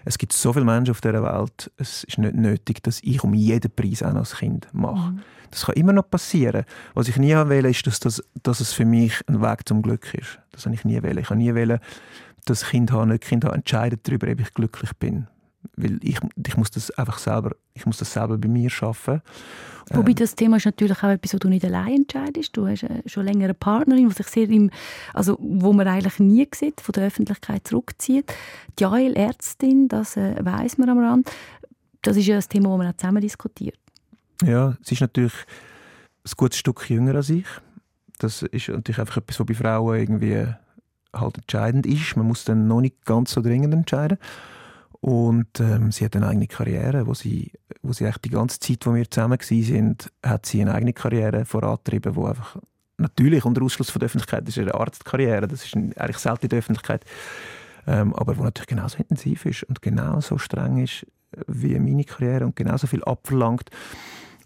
[0.08, 3.34] es gibt so viele Menschen auf dieser Welt, es ist nicht nötig, dass ich um
[3.34, 5.12] jeden Preis auch als Kind mache.
[5.12, 5.20] Mhm.
[5.50, 6.64] Das kann immer noch passieren.
[6.94, 10.14] Was ich nie wähle, ist, dass, das, dass es für mich ein Weg zum Glück
[10.14, 10.38] ist.
[10.52, 11.18] Das habe ich nie wählen.
[11.18, 11.78] Ich habe nie wählen,
[12.46, 15.26] dass Kind haben, nicht Kind haben, entscheiden darüber, ob ich glücklich bin.
[15.76, 19.22] Weil ich, ich muss das einfach selber, ich muss das selber bei mir schaffen.
[19.90, 22.56] Wobei ähm, das Thema ist natürlich auch etwas, wo du nicht allein entscheidest.
[22.56, 24.70] Du hast äh, schon länger eine Partnerin, die sich sehr im,
[25.14, 28.32] also wo man eigentlich nie sieht, von der Öffentlichkeit zurückzieht.
[28.78, 31.30] Die Jael Ärztin, das äh, weiß man am Rand.
[32.02, 33.78] Das ist ja ein Thema, das man auch zusammen diskutiert.
[34.42, 35.34] Ja, sie ist natürlich
[36.24, 37.46] ein gutes Stück jünger als ich.
[38.18, 40.46] Das ist natürlich einfach etwas, was bei Frauen irgendwie
[41.14, 42.16] halt entscheidend ist.
[42.16, 44.18] Man muss dann noch nicht ganz so dringend entscheiden.
[45.00, 48.84] Und ähm, sie hat eine eigene Karriere, wo sie, wo sie eigentlich die ganze Zeit,
[48.84, 52.56] wo wir zusammen sind, hat sie eine eigene Karriere vorantrieben, wo einfach
[52.96, 56.48] natürlich unter Ausschluss von der Öffentlichkeit das ist eine Arztkarriere, das ist eigentlich selten in
[56.48, 57.04] der Öffentlichkeit,
[57.86, 61.06] ähm, aber wo natürlich genauso intensiv ist und genauso streng ist
[61.46, 63.70] wie meine Karriere und genauso viel abverlangt.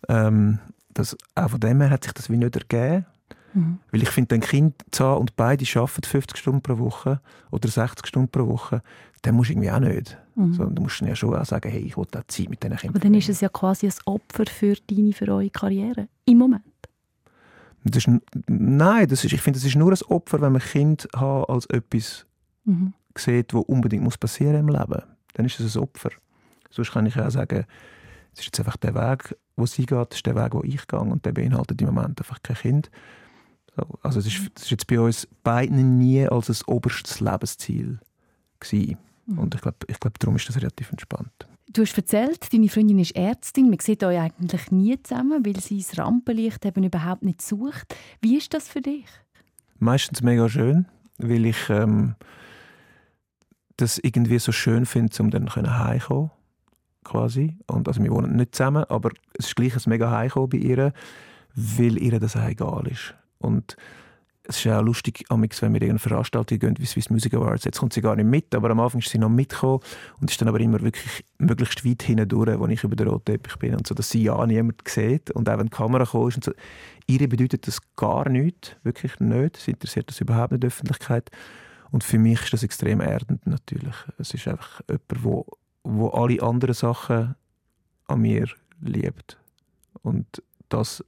[0.08, 0.58] Ähm,
[0.92, 3.06] das, auch von dem her hat sich das wie nicht ergeben.
[3.54, 3.78] Mhm.
[3.90, 7.68] Weil ich finde, ein Kind zu haben und beide arbeiten 50 Stunden pro Woche oder
[7.68, 8.82] 60 Stunden pro Woche,
[9.22, 10.18] dann musst du irgendwie auch nicht.
[10.34, 10.52] Mhm.
[10.52, 12.96] So, du musst ja schon auch sagen, hey, ich will auch Zeit mit diesen Kindern.
[12.96, 16.08] Aber dann ist es ja quasi ein Opfer für deine, für eure Karriere.
[16.24, 16.64] Im Moment.
[17.84, 21.08] Das ist, nein, das ist, ich finde, es ist nur ein Opfer, wenn man Kind
[21.14, 22.26] hat als etwas
[22.64, 22.94] mhm.
[23.16, 25.02] sieht, was unbedingt muss passieren im Leben.
[25.34, 26.10] Dann ist es ein Opfer.
[26.70, 27.64] Sonst kann ich auch sagen,
[28.32, 30.86] es ist jetzt einfach der Weg, wo sie geht, das ist der Weg, wo ich
[30.86, 32.90] gehe und der beinhaltet im Moment einfach kein Kind.
[34.02, 34.50] Also es ist, mhm.
[34.56, 37.98] ist jetzt bei uns beiden nie als ein oberstes Lebensziel
[38.60, 38.98] gewesen.
[39.26, 39.38] Mhm.
[39.38, 41.48] Und ich glaube, ich glaub, darum ist das relativ entspannt.
[41.72, 43.70] Du hast erzählt, deine Freundin ist Ärztin.
[43.70, 47.96] Man sieht euch eigentlich nie zusammen, weil sie das Rampenlicht eben überhaupt nicht sucht.
[48.20, 49.06] Wie ist das für dich?
[49.78, 50.86] Meistens mega schön,
[51.18, 52.14] weil ich ähm,
[53.76, 56.30] das irgendwie so schön finde, um dann heimzukommen
[57.04, 57.56] quasi.
[57.66, 60.92] Und also wir wohnen nicht zusammen, aber es ist gleich ein mega Heimkommen bei ihr,
[61.54, 63.14] weil ihr das auch egal ist.
[63.38, 63.76] Und
[64.44, 67.64] es ist ja auch lustig, wenn wir in irgendeine Veranstaltung gehen, wie Swiss Music Awards.
[67.64, 69.80] Jetzt kommt sie gar nicht mit, aber am Anfang ist sie noch mitgekommen
[70.20, 73.26] und ist dann aber immer wirklich möglichst weit hinten durch, wo ich über den roten
[73.26, 76.36] Teppich bin und so, dass sie ja niemand sieht und auch wenn die Kamera kommt
[76.36, 76.52] und so.
[77.06, 79.56] Ihr bedeutet das gar nichts, wirklich nicht.
[79.58, 81.30] Sie interessiert das überhaupt nicht, die Öffentlichkeit.
[81.90, 83.94] Und für mich ist das extrem erdend natürlich.
[84.18, 85.46] Es ist einfach jemand, wo,
[85.84, 87.34] wo alle anderen Sachen
[88.08, 88.48] an mir
[88.80, 89.38] liebt.
[90.02, 91.04] Und das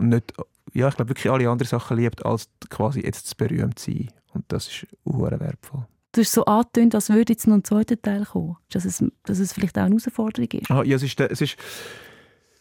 [0.00, 0.32] nicht
[0.74, 4.08] ja, ich glaube wirklich alle anderen Sachen liebt, als quasi jetzt zu berühmt sein.
[4.32, 5.86] Und das ist auch wertvoll.
[6.12, 8.56] Du hast so angetönt, als würde jetzt noch ein zweiter Teil kommen.
[8.70, 10.70] Dass es, dass es vielleicht auch eine Herausforderung ist.
[10.70, 11.56] Ah, ja, es ist, es ist,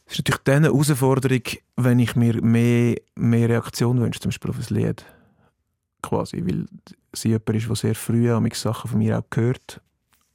[0.05, 1.41] es ist natürlich dann eine Herausforderung,
[1.75, 5.05] wenn ich mir mehr, mehr Reaktion wünsche, zum Beispiel auf ein Lied.
[6.03, 6.65] Quasi, weil
[7.13, 9.81] sie jemand ist, der sehr früh an Sachen von mir auch gehört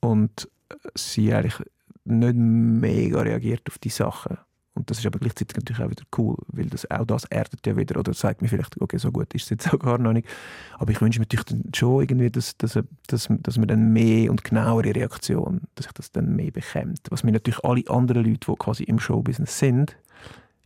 [0.00, 0.48] und
[0.94, 1.68] sie eigentlich
[2.04, 4.38] nicht mega reagiert auf die Sachen.
[4.78, 7.76] Und das ist aber gleichzeitig natürlich auch wieder cool, weil das, auch das erdet ja
[7.76, 10.28] wieder oder sagt mir vielleicht, okay, so gut ist es jetzt auch gar noch nicht.
[10.78, 14.30] Aber ich wünsche mir natürlich dann schon irgendwie, dass, dass, dass, dass man dann mehr
[14.30, 17.00] und genauere Reaktion, dass ich das dann mehr bekommt.
[17.10, 19.96] Was mir natürlich alle anderen Leute, die quasi im Showbusiness sind,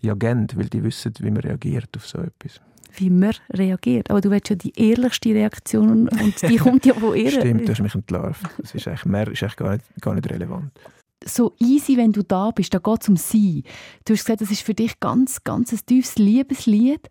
[0.02, 2.60] ja gern, weil die wissen, wie man reagiert auf so etwas
[2.94, 4.10] wie man reagiert.
[4.10, 7.30] Aber du willst ja die ehrlichste Reaktion und die kommt ja von ihr.
[7.40, 8.44] Stimmt, du hast mich entlarvt.
[8.58, 10.78] Das ist eigentlich, mehr ist eigentlich gar, nicht, gar nicht relevant
[11.26, 12.74] so easy, wenn du da bist.
[12.74, 13.64] Da geht es um sie.
[14.04, 17.08] Du hast gesagt, das ist für dich ganz, ganz ein tiefes Liebeslied.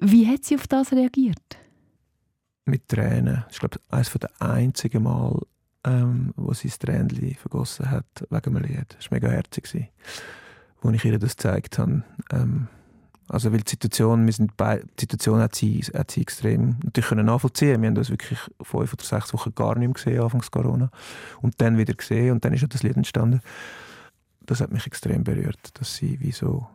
[0.00, 1.58] Wie hat sie auf das reagiert?
[2.66, 3.44] Mit Tränen.
[3.50, 5.40] Ich glaube, eines der einzigen Mal,
[5.84, 8.96] ähm, wo sie das Tränchen vergossen hat wegen einem Lied.
[8.96, 9.64] Das war mega herzig,
[10.82, 12.02] als ich ihr das gezeigt habe.
[12.32, 12.68] Ähm,
[13.28, 17.08] also weil die Situation, wir sind bei, die Situation hat sie, hat sie extrem natürlich
[17.08, 17.80] können nachvollziehen.
[17.80, 20.90] Wir haben das wirklich fünf oder sechs Wochen gar nicht mehr gesehen, anfangs Corona.
[21.40, 23.40] Und dann wieder gesehen und dann ist das Lied entstanden.
[24.40, 26.66] Das hat mich extrem berührt, dass sie wie so,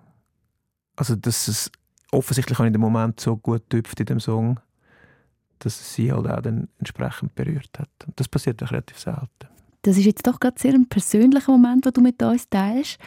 [0.96, 1.72] also dass es
[2.12, 4.60] offensichtlich auch in dem Moment so gut tüpft in dem Song,
[5.60, 7.90] dass es sie halt auch dann entsprechend berührt hat.
[8.08, 9.28] Und das passiert auch relativ selten.
[9.84, 12.98] Das ist jetzt doch gerade sehr ein persönlicher Moment, den du mit uns teilst.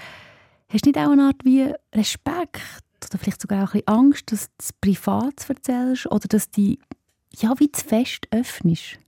[0.69, 4.33] Hast du nicht auch eine Art wie Respekt oder vielleicht sogar auch ein bisschen Angst,
[4.33, 6.77] dass du es privat erzählst oder dass du
[7.35, 8.99] ja, wie zu fest öffnest?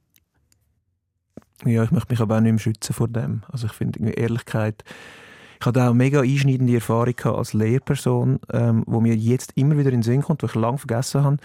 [1.65, 3.43] Ja, ich möchte mich aber auch nicht mehr schützen vor dem.
[3.51, 4.85] Also ich finde Ehrlichkeit...
[5.61, 9.91] Ich hatte auch eine mega einschneidende Erfahrung als Lehrperson, ähm, wo mir jetzt immer wieder
[9.91, 11.39] in den Sinn kommt, wo ich lange vergessen habe,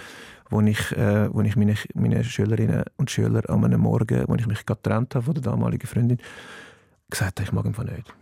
[0.49, 4.45] wo ich, äh, wo ich meine, meine Schülerinnen und Schüler an einem Morgen, wo ich
[4.45, 6.18] mich getrennt habe von der damaligen Freundin,
[7.10, 8.14] gesagt habe, ich mag ihn nicht.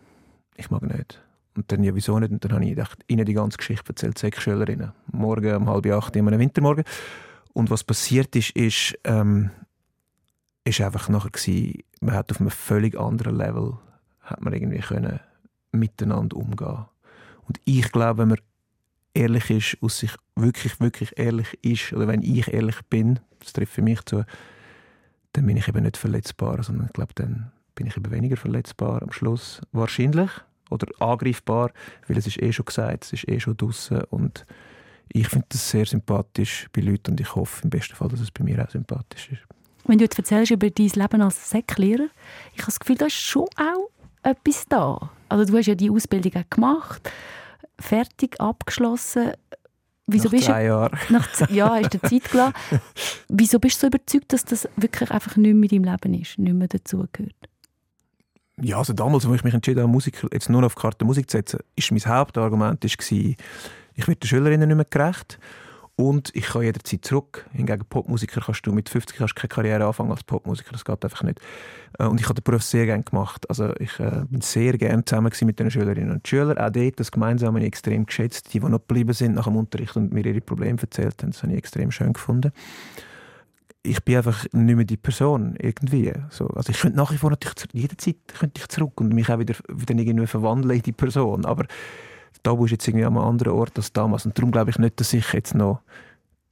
[0.57, 1.19] Ich mag nicht.
[1.57, 2.31] Und dann, ja, wieso nicht?
[2.31, 4.93] Und dann habe ich gedacht, ihnen die ganze Geschichte erzählt, sechs Schülerinnen.
[5.11, 6.85] Morgen um halb acht, in einem Wintermorgen.
[7.53, 9.49] Und was passiert ist, ist, ähm,
[10.63, 13.77] ist einfach nachher gewesen, man hat auf einem völlig anderen Level
[14.21, 15.19] hat man irgendwie können
[15.71, 16.85] miteinander umgehen.
[17.47, 18.39] Und ich glaube, wenn man
[19.13, 23.73] ehrlich ist, aus sich wirklich, wirklich ehrlich ist, oder wenn ich ehrlich bin, das trifft
[23.73, 24.25] für mich zu,
[25.33, 29.01] dann bin ich eben nicht verletzbar, sondern ich glaube, dann bin ich eben weniger verletzbar
[29.01, 29.61] am Schluss.
[29.71, 30.29] Wahrscheinlich,
[30.69, 31.71] oder angreifbar,
[32.07, 34.45] weil es ist eh schon gesagt, es ist eh schon draußen und
[35.09, 38.31] ich finde das sehr sympathisch bei Leuten und ich hoffe im besten Fall, dass es
[38.31, 39.41] bei mir auch sympathisch ist.
[39.85, 42.09] Wenn du jetzt erzählst über dein Leben als Säcklehrer,
[42.53, 43.89] ich habe das Gefühl, da ist schon auch
[44.21, 45.11] etwas da.
[45.29, 47.09] Also du hast ja die Ausbildung auch gemacht,
[47.79, 49.31] fertig, abgeschlossen.
[50.07, 50.97] Wieso nach bist drei Jahren.
[51.09, 52.53] Nach, ja, hast du Zeit gelassen.
[53.29, 56.37] Wieso bist du so überzeugt, dass das wirklich einfach nicht mehr in deinem Leben ist,
[56.37, 57.35] nicht mehr dazugehört?
[58.61, 61.37] Ja, also damals, als ich mich entschieden habe, Musik, jetzt nur auf Karte Musik zu
[61.37, 63.35] setzen, ist mein Hauptargument ist gewesen,
[63.93, 65.39] ich werde den Schülerinnen nicht mehr gerecht
[65.95, 67.47] und ich kann jederzeit zurück.
[67.51, 71.23] Hingegen Popmusiker kannst du mit 50 hast keine Karriere anfangen als Popmusiker, das geht einfach
[71.23, 71.39] nicht.
[71.99, 73.47] Äh, und ich habe den Beruf sehr gerne gemacht.
[73.49, 76.57] Also ich äh, bin sehr gerne zusammen mit den Schülerinnen und Schülern.
[76.57, 78.53] Auch dort das Gemeinsame extrem geschätzt.
[78.53, 81.43] Die, die noch geblieben sind nach dem Unterricht und mir ihre Probleme erzählt haben, das
[81.43, 82.51] habe ich extrem schön gefunden.
[83.87, 86.13] Ich bin einfach nicht mehr die Person irgendwie.
[86.29, 89.39] So, also ich könnte nach wie vor natürlich jederzeit könnte ich zurück und mich auch
[89.39, 91.45] wieder, wieder irgendwie verwandeln in die Person.
[91.45, 91.65] Aber
[92.43, 94.25] Tabu ist jetzt irgendwie an einem anderen Ort als damals.
[94.25, 95.81] Und darum glaube ich nicht, dass ich jetzt noch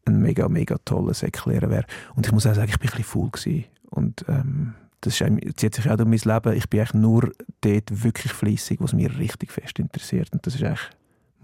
[0.06, 1.86] ein mega, mega toller Säcklehrer wäre.
[2.16, 3.66] Und ich muss auch sagen, ich bin ein bisschen faul gewesen.
[3.90, 5.24] Und ähm, das
[5.56, 6.58] zieht sich auch durch mein Leben.
[6.58, 7.32] Ich bin eigentlich nur
[7.62, 10.30] dort wirklich fleissig, was mich richtig fest interessiert.
[10.32, 10.90] Und das ist eigentlich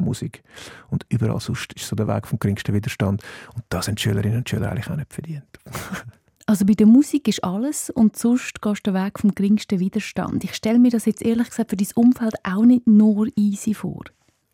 [0.02, 0.44] Musik.
[0.90, 3.24] Und überall sonst ist so der Weg vom geringsten Widerstand.
[3.56, 5.46] Und das haben die Schülerinnen und Schüler eigentlich auch nicht verdient.
[6.48, 10.44] Also bei der Musik ist alles und sonst gehst du den Weg vom geringsten Widerstand.
[10.44, 14.04] Ich stelle mir das jetzt ehrlich gesagt für dein Umfeld auch nicht nur easy vor.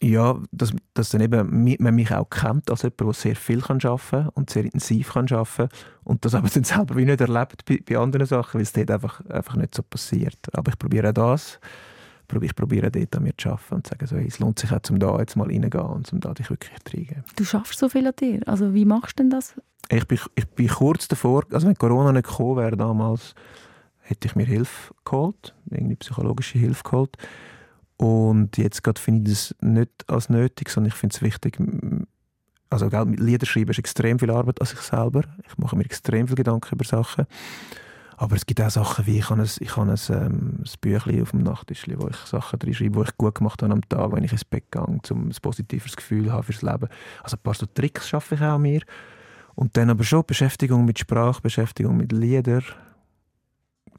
[0.03, 3.79] Ja, dass, dass dann eben man mich auch kennt als jemand, der sehr viel kann
[3.83, 5.69] arbeiten und sehr intensiv kann arbeiten
[6.03, 8.91] und das aber dann selber wie nicht erlebt bei, bei anderen Sachen, weil es dort
[8.91, 10.37] einfach, einfach nicht so passiert.
[10.53, 11.59] Aber ich probiere auch das.
[12.41, 14.71] Ich probiere dort an mir zu arbeiten und zu sagen, so, hey, es lohnt sich
[14.71, 17.23] auch, um da jetzt mal reingehen und um da dich wirklich reingehen.
[17.35, 18.41] Du schaffst so viel an dir.
[18.45, 19.55] Also wie machst du denn das?
[19.89, 23.33] Ich bin, ich bin kurz davor, also wenn Corona nicht gekommen wäre damals,
[23.99, 27.17] hätte ich mir Hilfe geholt, irgendwie psychologische Hilfe geholt.
[27.97, 31.57] Und jetzt gerade finde ich das nicht als nötig, sondern ich finde es wichtig,
[32.69, 35.23] also gell, Lieder schreiben ist extrem viel Arbeit als ich selber.
[35.47, 37.25] Ich mache mir extrem viel Gedanken über Sachen.
[38.19, 41.31] Aber es gibt auch Sachen wie, ich habe ein, ich ein, ähm, ein Büchlein auf
[41.31, 44.23] dem Nachttisch, wo ich Sachen drin schreibe, die ich gut gemacht habe am Tag, wenn
[44.23, 46.89] ich ins Bett gehe, um ein positives Gefühl habe fürs Leben.
[47.21, 48.81] Also ein paar so Tricks schaffe ich auch an mir.
[49.53, 52.63] Und dann aber schon Beschäftigung mit Sprache, Beschäftigung mit Liedern.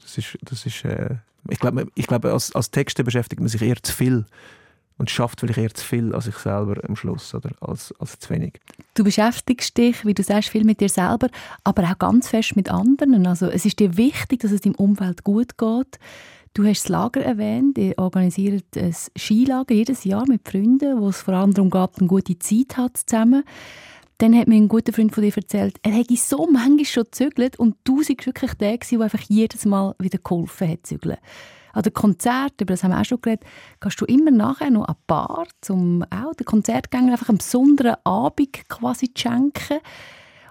[0.01, 1.15] Das ist, das ist äh,
[1.47, 4.25] ich glaube, ich glaube als, als Texter beschäftigt man sich eher zu viel
[4.99, 8.29] und schafft vielleicht eher zu viel als ich selber am Schluss oder als, als zu
[8.29, 8.59] wenig.
[8.93, 11.29] Du beschäftigst dich, wie du sagst, viel mit dir selber,
[11.63, 13.25] aber auch ganz fest mit anderen.
[13.25, 15.99] Also es ist dir wichtig, dass es deinem Umfeld gut geht.
[16.53, 21.21] Du hast das Lager erwähnt, ihr organisiert ein Skilager jedes Jahr mit Freunden, wo es
[21.21, 23.43] vor allem darum geht, eine gute Zeit hat zusammen.
[24.17, 27.57] Dann hat mir ein guter Freund von dir erzählt, er hätte so manchmal schon gezügelt
[27.57, 31.17] und du warst wirklich der, der einfach jedes Mal wieder geholfen hat zügeln.
[31.73, 33.45] An den Konzerten, über das haben wir auch schon geredet,
[33.79, 38.67] kannst du immer nachher noch ein Bar, um auch den Konzertgängern einfach einen besonderen Abend
[38.69, 39.79] quasi zu schenken.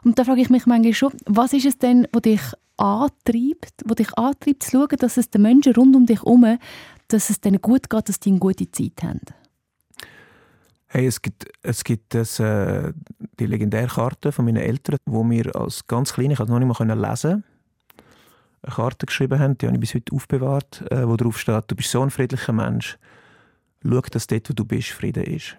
[0.05, 2.41] Und da frage ich mich manchmal schon, was ist es denn, was dich
[2.77, 6.59] antreibt, was dich antreibt zu schauen, dass es den Menschen rund um dich herum,
[7.09, 9.21] dass es denen gut geht, dass die eine gute Zeit haben?
[10.91, 12.95] Hey, es gibt, es gibt das, äh,
[13.39, 17.11] die legendäre Karte von meinen Eltern, wo mir als ganz klein, ich noch nicht mal
[17.11, 17.45] lesen,
[18.63, 21.77] eine Karte geschrieben haben, die habe ich bis heute aufbewahrt, äh, wo drauf steht, du
[21.77, 22.99] bist so ein friedlicher Mensch,
[23.83, 25.57] schau, dass dort, wo du bist, Frieden ist.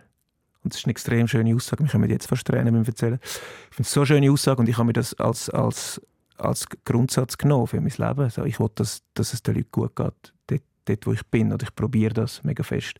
[0.63, 3.19] Und das ist eine extrem schöne Aussage, wir können jetzt fast Tränen beim Erzählen.
[3.23, 6.01] Ich finde es so eine schöne Aussage und ich habe mir das als, als,
[6.37, 8.21] als Grundsatz genommen für mein Leben.
[8.21, 11.53] Also ich will, dass, dass es den Leuten gut geht, dort, dort wo ich bin,
[11.53, 12.99] und ich probiere das mega fest.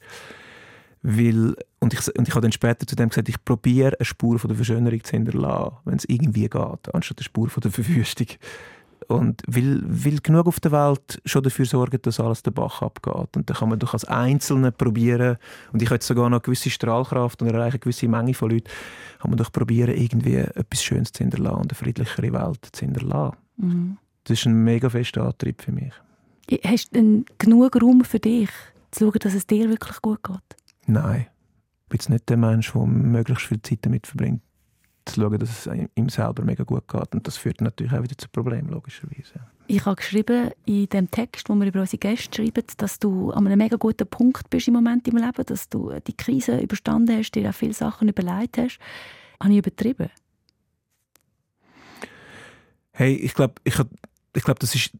[1.01, 4.37] Weil, und, ich, und ich habe dann später zu dem gesagt, ich probiere eine Spur
[4.37, 8.27] von der Verschönerung zu hinterlassen, wenn es irgendwie geht, anstatt eine Spur von der Verwüstung.
[9.09, 13.35] Und will, will genug auf der Welt schon dafür sorgen, dass alles den Bach abgeht.
[13.35, 15.37] Und dann kann man doch als Einzelne probieren,
[15.73, 18.51] und ich habe jetzt sogar noch eine gewisse Strahlkraft und erreiche eine gewisse Menge von
[18.51, 18.69] Leuten,
[19.19, 23.37] kann man doch probieren, irgendwie etwas Schönes zu hinterlassen und eine friedlichere Welt zu hinterlassen.
[23.57, 23.97] Mhm.
[24.25, 25.93] Das ist ein mega fester Antrieb für mich.
[26.63, 28.51] Hast du genug Raum für dich,
[28.91, 30.57] zu schauen, dass es dir wirklich gut geht?
[30.85, 31.25] Nein.
[31.83, 34.43] Ich bin jetzt nicht der Mensch, der möglichst viel Zeit damit verbringt,
[35.05, 37.13] zu schauen, dass es ihm selber mega gut geht.
[37.13, 39.39] Und das führt natürlich auch wieder zu Problemen, logischerweise.
[39.67, 43.45] Ich habe geschrieben in dem Text, wo wir über unsere Gäste schreiben, dass du an
[43.45, 47.31] einem mega guten Punkt bist im Moment im Leben, dass du die Krise überstanden hast,
[47.31, 48.79] dir auch viele Sachen überlegt hast.
[49.41, 50.09] Habe ich übertrieben?
[52.91, 53.75] Hey, ich glaube, ich,
[54.35, 54.91] ich glaub, das ist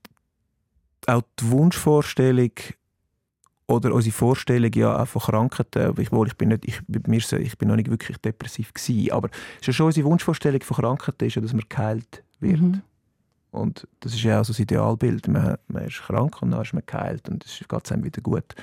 [1.08, 2.52] auch die Wunschvorstellung
[3.70, 7.67] oder unsere Vorstellung ja auch von Krankheiten, obwohl ich bin, nicht, ich, mir, ich bin
[7.67, 9.30] noch nicht wirklich depressiv gewesen, aber
[9.61, 12.59] es ist schon unsere Wunschvorstellung von Krankheiten, ist ja, dass man geheilt wird.
[12.59, 12.82] Mhm.
[13.51, 15.28] Und das ist ja auch so das Idealbild.
[15.28, 18.55] Man, man ist krank und dann ist man geheilt und es geht einem wieder gut.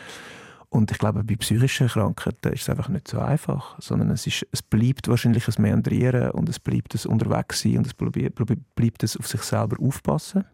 [0.70, 4.44] Und ich glaube, bei psychischen Krankheiten ist es einfach nicht so einfach, sondern es, ist,
[4.50, 9.28] es bleibt wahrscheinlich ein Meandrieren und es bleibt das Unterwegssein und es bleibt das auf
[9.28, 10.44] sich selber aufpassen.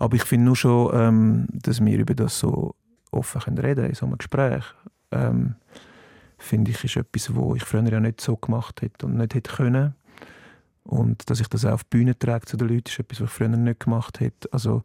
[0.00, 2.74] Aber ich finde nur schon, ähm, dass wir über das so
[3.14, 4.64] offen können reden in so einem Gespräch,
[5.10, 5.54] ähm,
[6.38, 9.52] finde ich, ist etwas, was ich früher ja nicht so gemacht hätte und nicht hätte
[9.52, 9.94] können.
[10.84, 13.28] Und dass ich das auch auf die Bühne trage zu den Leuten, ist etwas, was
[13.30, 14.52] ich früher nicht gemacht hätte.
[14.52, 14.82] Also,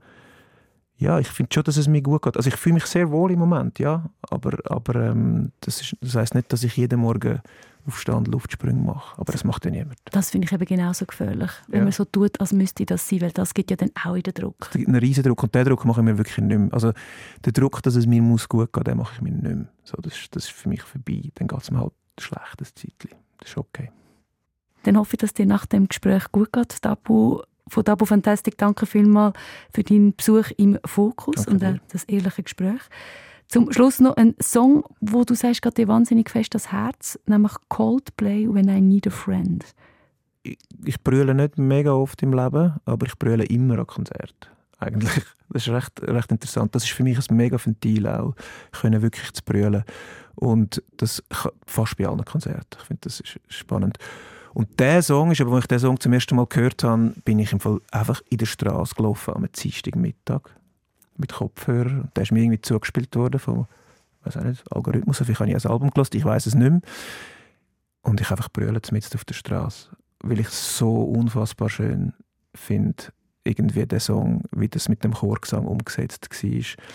[0.97, 2.37] ja, ich finde schon, dass es mir gut geht.
[2.37, 4.09] Also ich fühle mich sehr wohl im Moment, ja.
[4.29, 7.41] Aber, aber ähm, das, das heisst nicht, dass ich jeden Morgen
[7.87, 9.19] aufstehe und Luftsprünge mache.
[9.19, 9.97] Aber das macht ja niemand.
[10.11, 11.83] Das finde ich eben genauso gefährlich, wenn ja.
[11.83, 14.55] man so tut, als müsste das sein, weil das gibt ja dann auch wieder Druck.
[14.61, 16.73] Es gibt einen riesen Druck und den Druck mache ich mir wirklich nicht mehr.
[16.73, 16.93] Also
[17.43, 19.67] der Druck, dass es mir muss gut geht, den mache ich mir nicht mehr.
[19.83, 21.31] So, das, das ist für mich vorbei.
[21.35, 23.17] Dann geht es mir halt schlecht, das Zeitchen.
[23.37, 23.91] Das ist okay.
[24.83, 28.85] Dann hoffe ich, dass dir nach dem Gespräch gut geht, Tabu von Dabo Fantastic danke
[28.85, 29.37] vielmals
[29.73, 32.81] für deinen Besuch im Fokus danke und das ehrliche Gespräch.
[33.49, 37.53] Zum Schluss noch ein Song, wo du sagst, geht dir wahnsinnig fest das Herz, nämlich
[37.67, 39.65] Coldplay «When I Need a Friend».
[40.43, 44.51] Ich, ich brülle nicht mega oft im Leben, aber ich brülle immer an Konzert.
[44.77, 45.25] Eigentlich.
[45.51, 46.75] Das ist recht, recht interessant.
[46.75, 48.35] Das ist für mich ein mega Ventil auch,
[48.71, 49.83] können wirklich zu brüllen.
[50.35, 51.23] Und das
[51.65, 52.77] fast bei allen Konzerten.
[52.79, 53.97] Ich finde, das ist spannend.
[54.53, 57.39] Und der Song ist, aber als ich den Song zum ersten Mal gehört habe, bin
[57.39, 60.41] ich im Fall einfach in der Straße gelaufen am Dienstagmittag
[61.19, 62.01] mit Kopfhörer.
[62.01, 63.67] Und der ist mir irgendwie zugespielt worden vom
[64.23, 65.17] weiß auch nicht, Algorithmus.
[65.17, 66.81] Vielleicht habe ich ein Album gelassen, ich weiß es nicht mehr.
[68.01, 69.89] Und ich einfach brüllen mit auf der Straße,
[70.23, 72.13] weil ich es so unfassbar schön
[72.55, 73.05] finde,
[73.43, 76.85] irgendwie der Song, wie das mit dem Chorgesang umgesetzt war.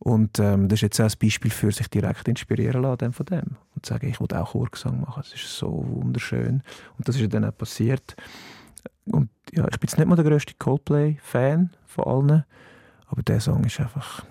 [0.00, 3.56] Und ähm, das ist jetzt auch ein Beispiel für sich direkt inspirieren lassen von dem.
[3.74, 5.22] Und sagen, ich will auch Chorgesang machen.
[5.22, 6.62] Das ist so wunderschön.
[6.96, 8.16] Und das ist dann auch passiert.
[9.06, 12.44] Und ja, ich bin jetzt nicht mal der grösste Coldplay-Fan von allen,
[13.08, 14.24] aber der Song ist einfach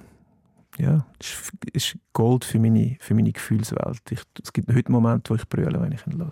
[0.77, 4.01] ja, ist, ist Gold für meine, für meine Gefühlswelt.
[4.11, 6.31] Ich, es gibt heute Momente, wo ich brülle, wenn ich ihn höre.